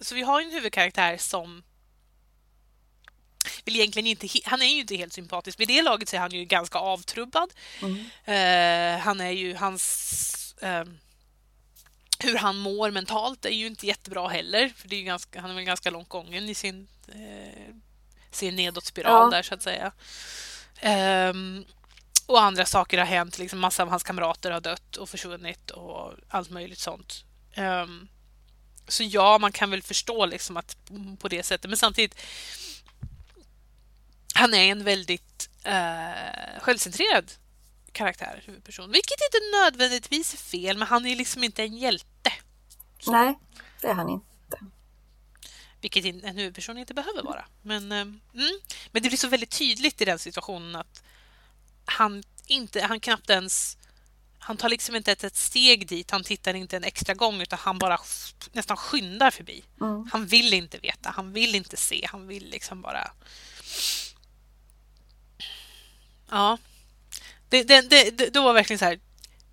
[0.00, 1.62] Så vi har ju en huvudkaraktär som
[3.68, 5.60] vill egentligen inte, han är ju inte helt sympatisk.
[5.60, 7.50] Vid det laget så är han ju ganska avtrubbad.
[8.24, 10.54] Eh, han är ju, hans...
[10.60, 10.98] ehm,
[12.18, 14.72] hur han mår mentalt är ju inte jättebra heller.
[14.76, 17.74] För det är ju ganska, han är väl ganska långt gången i sin, eh,
[18.30, 19.36] sin nedåtspiral Ja.
[19.36, 19.92] där så att säga.
[20.80, 21.64] Ehm,
[22.26, 23.38] och andra saker har hänt.
[23.38, 27.24] Liksom massa av hans kamrater har dött och försvunnit och allt möjligt sånt.
[27.54, 28.08] Ehm,
[28.88, 30.76] så ja, man kan väl förstå liksom att
[31.18, 31.70] på det sättet.
[31.70, 32.14] Men samtidigt,
[34.38, 37.32] han är en väldigt eh, självcentrerad
[37.92, 38.92] karaktär, huvudperson.
[38.92, 42.32] Vilket inte nödvändigtvis är fel, men han är liksom inte en hjälte.
[43.06, 43.38] Nej,
[43.80, 44.58] det är han inte.
[45.80, 47.44] Vilket en huvudperson inte behöver vara.
[47.62, 48.60] Men, eh, mm,
[48.92, 51.02] men det blir så väldigt tydligt i den situationen att
[51.84, 53.76] han, inte, han knappt ens...
[54.38, 57.58] Han tar liksom inte ett, ett steg dit, han tittar inte en extra gång utan
[57.58, 57.98] han bara
[58.52, 59.64] nästan skyndar förbi.
[59.80, 60.08] Mm.
[60.12, 63.10] Han vill inte veta, han vill inte se, han vill liksom bara...
[66.30, 66.58] Ja.
[67.48, 69.00] Det, det, det, det, då var verkligen så här...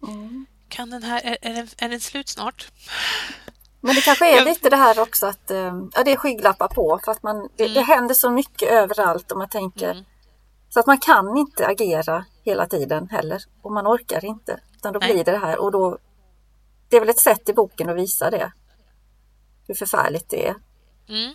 [0.07, 0.45] Mm.
[0.69, 1.21] Kan den här...
[1.23, 2.67] Är, är, den, är den slut snart?
[3.81, 6.67] Men det kanske är Jag- lite det här också att eh, ja, det är skygglappar
[6.67, 10.05] på för att man, det, det händer så mycket överallt och man tänker Mm.
[10.69, 14.99] så att man kan inte agera hela tiden heller och man orkar inte utan då
[14.99, 15.13] Nej.
[15.13, 15.97] blir det det här och då
[16.89, 18.51] det är väl ett sätt i boken att visa det
[19.67, 20.55] hur förfärligt det är
[21.09, 21.33] Mm.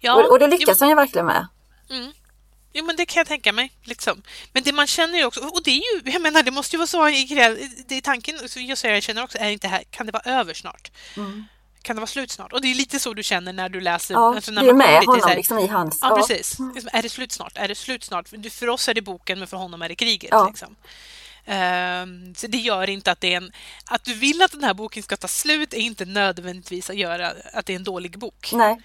[0.00, 1.46] Ja, och, och det jo, lyckas han ju verkligen med.
[2.74, 2.80] Mm.
[2.80, 3.72] Jo, men det kan jag tänka mig.
[3.82, 4.22] Liksom.
[4.52, 6.78] Men det man känner ju också, och det är ju, jag menar, det måste ju
[6.78, 7.04] vara så
[7.86, 10.90] det är tanken, så jag känner också, är inte här, kan det vara över snart?
[11.16, 11.44] Mm.
[11.82, 12.52] kan det vara slut snart?
[12.52, 14.14] Och det är lite så du känner när du läser.
[14.14, 15.98] Ja, alltså när det är man med lite honom här- liksom i hans...
[16.02, 16.58] Ja, precis.
[16.74, 17.52] Liksom, Är det slut snart?
[17.54, 18.28] Är det slut snart?
[18.28, 20.30] För, för oss är det boken, men för honom är det kriget.
[20.30, 20.46] Ja.
[20.48, 20.76] Liksom.
[21.46, 23.52] Ehm, så det gör inte att det är en...
[23.86, 27.32] Att du vill att den här boken ska ta slut är inte nödvändigtvis att göra
[27.52, 28.50] att det är en dålig bok.
[28.52, 28.80] Nej,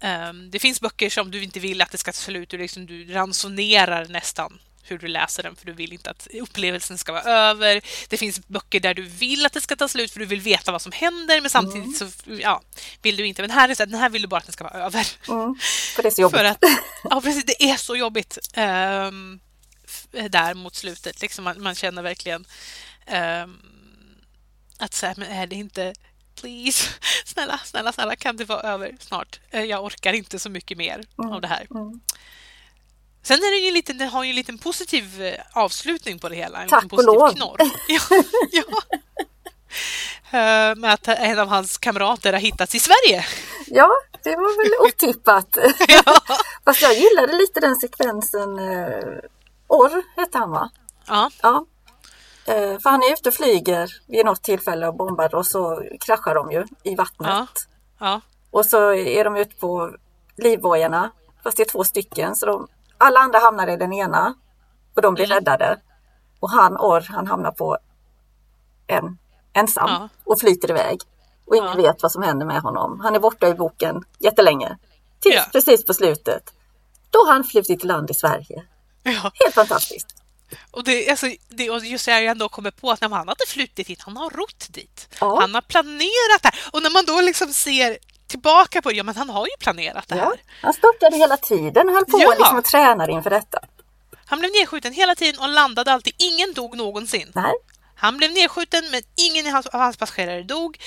[0.00, 2.48] Ehm, det finns böcker som du inte vill att det ska ta slut.
[2.50, 6.98] Du, liksom, du ransonerar nästan hur du läser den för du vill inte att upplevelsen
[6.98, 7.80] ska vara över.
[8.08, 10.72] Det finns böcker där du vill att det ska ta slut för du vill veta
[10.72, 12.08] vad som händer men samtidigt så
[12.40, 12.62] ja,
[13.02, 13.42] vill du inte.
[13.42, 15.06] Men här är så den här vill du bara att den ska vara över.
[15.28, 15.54] mm,
[15.96, 16.40] för det är så jobbigt.
[16.46, 16.58] Att,
[17.04, 18.38] ja, precis, det är så jobbigt
[19.84, 21.20] f- där mot slutet.
[21.22, 22.44] Liksom man, man känner verkligen
[23.06, 23.58] ehm,
[24.78, 25.94] att så här, men är det inte...
[26.40, 26.88] Please,
[27.24, 29.40] snälla, snälla, snälla, kan det vara över snart?
[29.50, 31.66] Eh, Jag orkar inte så mycket mer av det här.
[31.70, 32.00] mm.
[33.22, 36.36] Sen är det ju lite, den har ju en liten positiv eh, avslutning på det
[36.36, 36.62] hela.
[36.62, 37.56] En Tack liten och positiv lov.
[37.56, 37.70] knorr.
[37.88, 38.22] Ja,
[38.52, 38.62] ja.
[40.30, 43.26] Eh, Med att en av hans kamrater har hittats i Sverige.
[43.66, 43.90] Ja,
[44.22, 45.58] det var väl otippat.
[45.88, 46.18] Ja.
[46.64, 48.48] Fast jag gillade lite den sekvensen.
[49.68, 50.70] Orr hette han va?
[51.06, 51.66] Ja, Ja.
[52.48, 56.34] Eh, för han är ute och flyger vid något tillfälle och bombar och så kraschar
[56.34, 57.28] de ju i vattnet.
[57.30, 57.46] Ja.
[57.98, 58.20] ja.
[58.50, 59.90] Och så är de ute på
[60.36, 61.10] livbojarna.
[61.44, 62.36] Fast det är två stycken.
[62.36, 62.68] Så de,
[62.98, 64.34] alla andra hamnar i den ena.
[64.96, 65.34] Och de blir Mm.
[65.34, 65.80] räddade.
[66.40, 67.78] Och han, Orr, han hamnar på
[68.86, 69.18] en
[69.52, 70.08] ensam Ja.
[70.24, 71.00] och flyter iväg.
[71.46, 73.00] Och ingen vet vad som händer med honom.
[73.00, 74.78] Han är borta i boken jättelänge.
[75.20, 76.42] Tills precis på slutet.
[77.10, 78.64] Då har han flutit till land i Sverige.
[79.44, 80.17] Helt fantastiskt.
[80.70, 83.86] Och det, alltså, det, och just jag ändå kommer på att när han inte flutit
[83.86, 85.08] dit, han har rott dit.
[85.20, 85.40] Ja.
[85.40, 86.54] Han har planerat det här.
[86.72, 90.08] Och när man då liksom ser tillbaka på det, ja men han har ju planerat
[90.08, 90.24] det Ja.
[90.24, 90.40] här.
[90.62, 92.30] Han störtade hela tiden höll på Ja.
[92.38, 93.58] liksom och tränade inför detta.
[94.26, 96.14] Han blev nedskjuten hela tiden och landade alltid.
[96.18, 97.32] Ingen dog någonsin.
[97.34, 97.52] Nej.
[97.96, 100.78] Han blev nedskjuten men ingen av hans passagerare dog.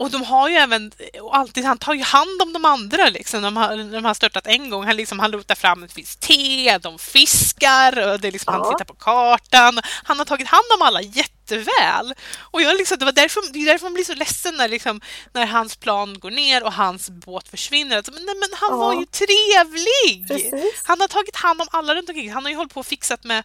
[0.00, 0.92] Och de har ju även,
[1.22, 3.42] och alltid, han tar ju hand om de andra liksom.
[3.42, 6.78] De har, de har störtat en gång, han, liksom, han lotar fram, det finns te,
[6.78, 8.72] de fiskar, och det är liksom, han Ja.
[8.72, 9.80] tittar på kartan.
[10.04, 12.14] Han har tagit hand om alla jätteväl.
[12.40, 15.00] Och jag liksom, det, var därför, det är därför man blir så ledsen när, liksom,
[15.32, 17.96] när hans plan går ner och hans båt försvinner.
[17.96, 18.76] Alltså, men, nej, men han Ja.
[18.76, 20.28] var ju trevlig!
[20.28, 20.82] Precis.
[20.84, 22.32] Han har tagit hand om alla runt omkring.
[22.32, 23.44] Han har ju hållit på och fixat med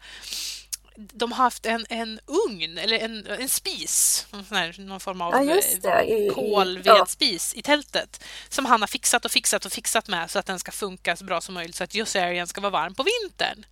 [0.97, 5.43] de har haft en, en ugn, eller en, en spis, här, någon form av Ja,
[5.55, 6.03] just det.
[6.03, 10.59] I- kolvedspis tältet som han har fixat och fixat och fixat med så att den
[10.59, 13.65] ska funka så bra som möjligt så att Jossarian ska vara varm på vintern.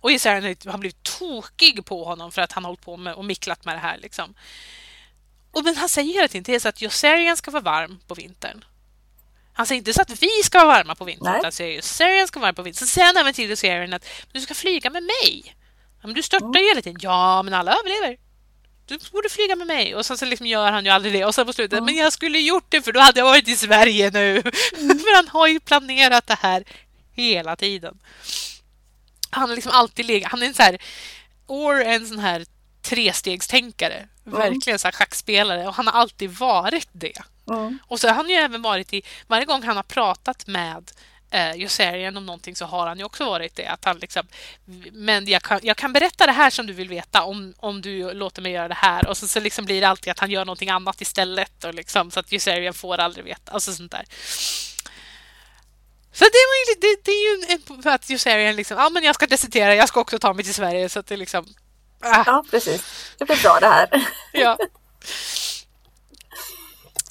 [0.00, 3.24] Och Jossarian har blivit tokig på honom för att han har hållit på med och
[3.24, 3.98] micklat med det här.
[3.98, 4.34] Liksom.
[5.50, 8.64] Och men han säger hela tiden till så att Jossarian ska vara varm på vintern.
[9.52, 11.38] Han säger inte så att vi ska vara varma på vintern, Nej.
[11.38, 12.78] utan säger Jossarian ska vara varm på vintern.
[12.78, 15.54] Sen säger han även till Jossarian att du ska flyga med mig.
[16.02, 17.00] Men du störtar ju hela tiden.
[17.02, 18.16] Ja, men alla överlever.
[18.86, 19.94] Du borde flyga med mig.
[19.94, 21.24] Och sen så liksom gör han ju aldrig det.
[21.24, 23.56] Och sen på slutet, men jag skulle gjort det för då hade jag varit i
[23.56, 24.42] Sverige nu.
[24.72, 26.64] för han har ju planerat det här
[27.12, 27.98] hela tiden.
[29.30, 30.78] Han har liksom alltid legat, han är en så här,
[31.46, 32.44] or en sån här
[32.82, 34.08] trestegstänkare.
[34.24, 35.68] Verkligen så här schackspelare.
[35.68, 37.22] Och han har alltid varit det.
[37.50, 37.78] Mm.
[37.86, 40.90] Och så har han ju även varit i, varje gång han har pratat med
[41.32, 43.66] eh, Jossarian om någonting så har han ju också varit det.
[43.66, 44.26] Att han liksom,
[44.92, 48.14] men jag kan, jag kan berätta det här som du vill veta om, om du
[48.14, 49.08] låter mig göra det här.
[49.08, 51.64] Och så, så liksom blir det alltid att han gör någonting annat istället.
[51.64, 53.52] Och liksom, så att Jossarian får aldrig veta.
[53.52, 54.04] Alltså sånt där.
[56.12, 59.02] Så det, var ju, det, det är ju en, för att Jossarian liksom, ja men
[59.02, 60.88] jag ska desertera, jag ska också ta mig till Sverige.
[60.88, 61.46] Så att det liksom,
[62.00, 62.82] ah, Ja, precis.
[63.18, 64.06] Det blir bra det här.
[64.32, 64.58] Ja.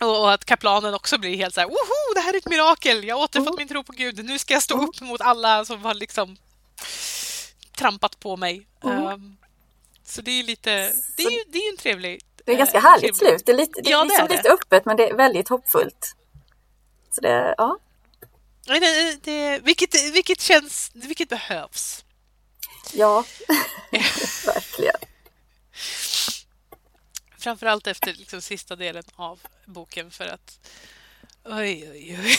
[0.01, 3.15] Och att kaplanen också blir helt så här, woho, det här är ett mirakel, jag
[3.15, 3.55] har återfått Mm.
[3.57, 6.37] min tro på Gud, nu ska jag stå upp mot alla som har liksom
[7.77, 8.67] trampat på mig.
[8.83, 9.05] Mm.
[9.07, 9.37] Ehm,
[10.05, 12.21] så det är lite, det är ju, det är ju en trevlig...
[12.45, 13.45] Det är ganska eh, härligt trevlig- slut.
[13.45, 14.35] Det är, lite, det är Ja, det liksom det.
[14.37, 16.15] lite öppet men det är väldigt hoppfullt.
[17.11, 17.77] Så det, ja.
[18.65, 22.05] Det, det, vilket, vilket känns, vilket behövs.
[22.93, 23.23] Ja,
[24.45, 24.95] verkligen.
[27.41, 30.59] Framförallt efter liksom sista delen av boken för att...
[31.45, 32.35] Oj, oj, oj.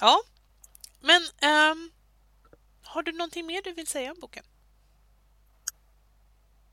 [0.00, 0.20] Ja,
[1.00, 1.90] men ehm,
[2.82, 4.44] har du någonting mer du vill säga om boken?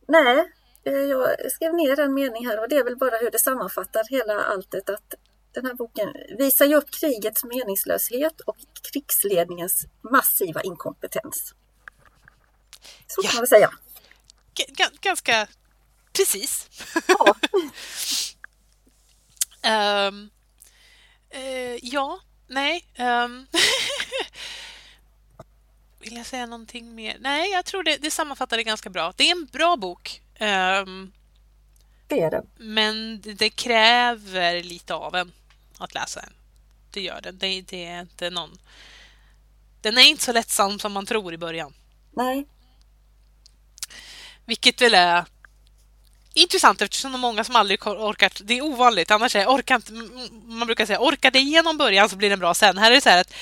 [0.07, 0.51] Nej,
[0.84, 4.03] eh, jag skrev ner en mening här och det är väl bara hur det sammanfattar
[4.09, 5.13] hela alltet att
[5.51, 8.57] den här boken visar ju upp krigets meningslöshet och
[8.93, 11.53] krigsledningens massiva inkompetens.
[13.07, 13.34] Så kan Ja.
[13.34, 13.69] man väl säga.
[14.53, 15.47] G- ga- ganska
[16.16, 16.70] precis.
[17.07, 17.36] Ja.
[19.66, 20.30] Ehm,
[21.30, 22.86] eh, ja, nej.
[22.95, 23.47] ehm.
[25.99, 27.18] Vill jag säga någonting mer?
[27.20, 29.13] Nej, jag tror det, det sammanfattar det ganska bra.
[29.16, 30.22] Det är en bra bok.
[30.36, 31.11] Ehm,
[32.07, 32.43] det är det.
[32.57, 35.32] Men det kräver lite av en
[35.78, 36.34] att läsa den.
[36.91, 37.38] Det gör den.
[37.38, 38.59] Det, det är inte någon...
[39.82, 41.74] Den är inte så lättsam som man tror i början.
[42.11, 42.45] Nej.
[44.45, 45.26] Vilket väl är
[46.36, 48.41] intressant eftersom det är många som aldrig orkat.
[48.43, 49.11] Det är ovanligt.
[49.11, 49.91] Annars är orkar inte,
[50.47, 52.77] man brukar säga orkar det igenom början så blir den bra sen.
[52.77, 53.33] Här är det så här att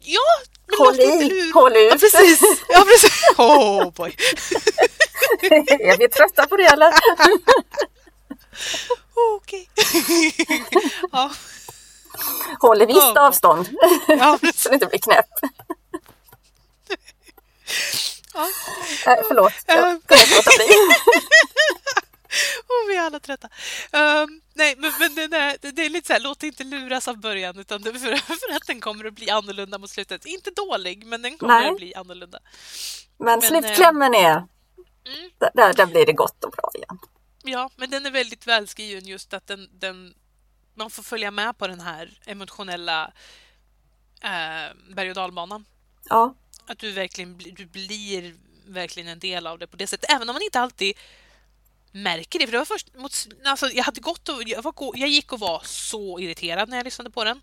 [0.00, 0.20] ja,
[0.66, 1.92] men håll i, håll ut.
[1.92, 2.40] Ja, precis.
[2.68, 3.22] Ja, precis.
[3.38, 4.16] Oh boy.
[5.40, 6.92] är vi trötta på det eller?
[9.36, 9.68] Okej.
[11.12, 11.30] ja.
[12.60, 13.26] Håll i visst oh.
[13.26, 13.68] avstånd
[14.08, 15.26] ja, så det inte blir knäpp.
[18.34, 18.48] Ja.
[19.12, 20.66] Äh, förlåt, jag kunde inte låta bli.
[22.66, 23.48] Och vi är alla trötta.
[23.92, 27.20] Um, nej, men, men det, är, det är lite så här, låt inte luras av
[27.20, 30.26] början utan det, för, för att den kommer att bli annorlunda mot slutet.
[30.26, 31.68] Inte dålig, men den kommer nej.
[31.68, 32.38] att bli annorlunda.
[33.18, 35.30] Men, men slutklämmen är, mm.
[35.54, 36.98] där, där blir det gott och bra igen.
[37.42, 40.14] Ja, men den är väldigt välskriven just att den, den
[40.74, 43.12] man får följa med på den här emotionella
[44.22, 45.64] eh, berg och dalbanan.
[46.08, 46.34] Ja.
[46.66, 48.34] Att du verkligen du blir
[48.66, 50.96] verkligen en del av det på det sättet, även om man inte alltid
[51.92, 52.46] märker det.
[52.46, 55.40] För det var först mot, alltså jag hade gått och jag, var, jag gick och
[55.40, 57.40] var så irriterad när jag lyssnade på den.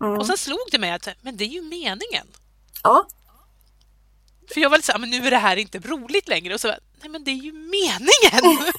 [0.00, 0.18] Mm.
[0.18, 2.26] Och sen slog det mig att men det är ju meningen.
[2.82, 3.06] Ja.
[4.54, 6.54] För jag var lite så här, men nu är det här inte roligt längre.
[6.54, 6.68] Och så
[7.00, 8.66] nej men det är ju meningen!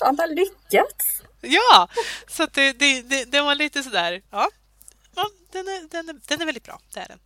[0.00, 1.22] Han har lyckats!
[1.40, 1.88] Ja,
[2.28, 4.50] så det, det, det, det, var lite sådär, ja.
[5.14, 7.18] ja den, är, den, är, den är väldigt bra, det är den.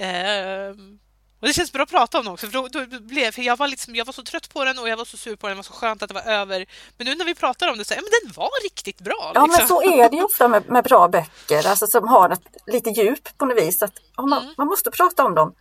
[0.00, 1.00] Uh,
[1.40, 3.56] och det känns bra att prata om den också, för, då, då blev, för jag,
[3.56, 5.56] var liksom, jag var så trött på den och jag var så sur på den,
[5.56, 6.66] det var så skönt att det var över.
[6.96, 9.32] Men nu när vi pratar om det så ja, men den var riktigt bra.
[9.34, 9.68] Ja, men liksom.
[9.68, 13.38] så är det ju ofta med, med bra böcker, alltså, som har ett, lite djup
[13.38, 13.82] på något vis.
[13.82, 14.54] Att, ja, man, mm.
[14.58, 15.54] man måste prata om dem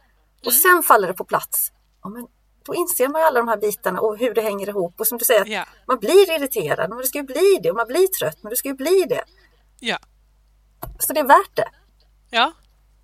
[0.46, 0.62] och mm.
[0.62, 1.72] sen faller det på plats.
[2.04, 2.28] Ja, men
[2.66, 5.00] då inser man ju alla de här bitarna och hur det hänger ihop.
[5.00, 5.66] Och som du säger, ja.
[5.88, 7.70] man blir irriterad, men det ska ju bli det.
[7.70, 9.24] Och man blir trött, men det ska ju bli det.
[9.80, 9.98] Ja.
[11.00, 11.70] Så det är värt det.
[12.30, 12.52] Ja.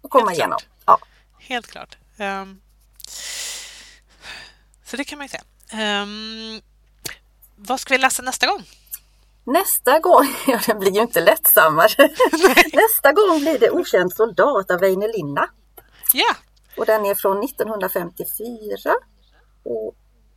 [0.03, 0.59] Att komma igenom.
[0.85, 0.99] Ja.
[1.39, 1.97] Helt klart.
[2.19, 2.61] Um,
[4.95, 6.01] så det kan man ju säga.
[6.01, 6.61] Um,
[7.55, 8.63] vad ska vi läsa nästa gång?
[9.43, 12.07] Nästa gång, ja det blir ju inte lättsammare.
[12.73, 15.49] nästa gång blir det Okänd soldat av Väinö Linna.
[16.13, 16.35] Ja.
[16.77, 18.95] Och den är från 1954.
[19.63, 19.95] Och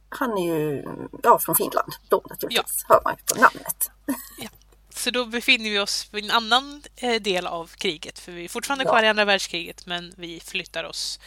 [0.08, 0.84] han är ju
[1.22, 2.94] ja, från Finland då naturligtvis, ja.
[2.94, 3.90] hör man på namnet.
[4.38, 4.48] Ja.
[4.90, 8.48] Så då befinner vi oss i en annan eh, del av kriget, för vi är
[8.48, 8.90] fortfarande ja.
[8.90, 11.20] kvar i andra världskriget, men vi flyttar oss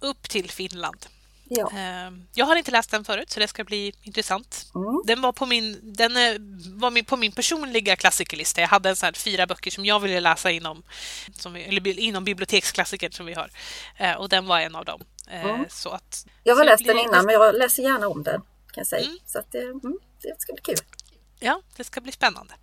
[0.00, 1.06] upp till Finland.
[1.52, 1.70] Ja.
[1.74, 4.66] Ehm, jag har inte läst den förut, så det ska bli intressant.
[4.74, 5.02] Mm.
[5.04, 6.12] Den var på min, den
[6.78, 8.60] var på min personliga klassikerlista.
[8.60, 10.82] Jag hade en sån fyra böcker som jag ville läsa inom,
[11.32, 13.50] som vi, eller inom biblioteksklassiker som vi har.
[13.96, 15.02] Ehm, och den var en av dem.
[15.30, 15.66] Ehm, mm.
[15.68, 18.42] Så att, jag har läst den innan, men jag läser gärna om den.
[18.72, 19.04] Kan säga.
[19.04, 19.18] Mm.
[19.26, 20.86] Så att, mm, det ska bli kul.
[21.40, 22.54] Ja, det ska bli spännande.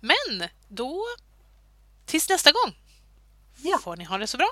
[0.00, 1.04] Men då,
[2.06, 2.76] tills nästa gång,
[3.62, 3.78] ja.
[3.78, 4.50] får ni ha det så bra.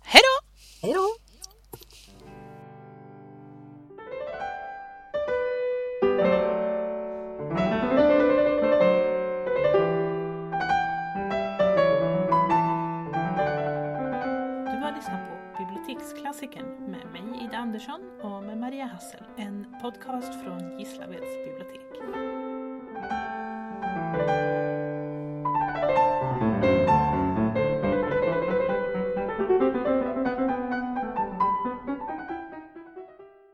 [0.00, 0.46] Hej då!
[0.86, 1.29] Hej då!
[15.58, 21.80] Biblioteksklassikern med mig Ida Andersson och med Maria Hassel, en podcast från Gislaveds bibliotek.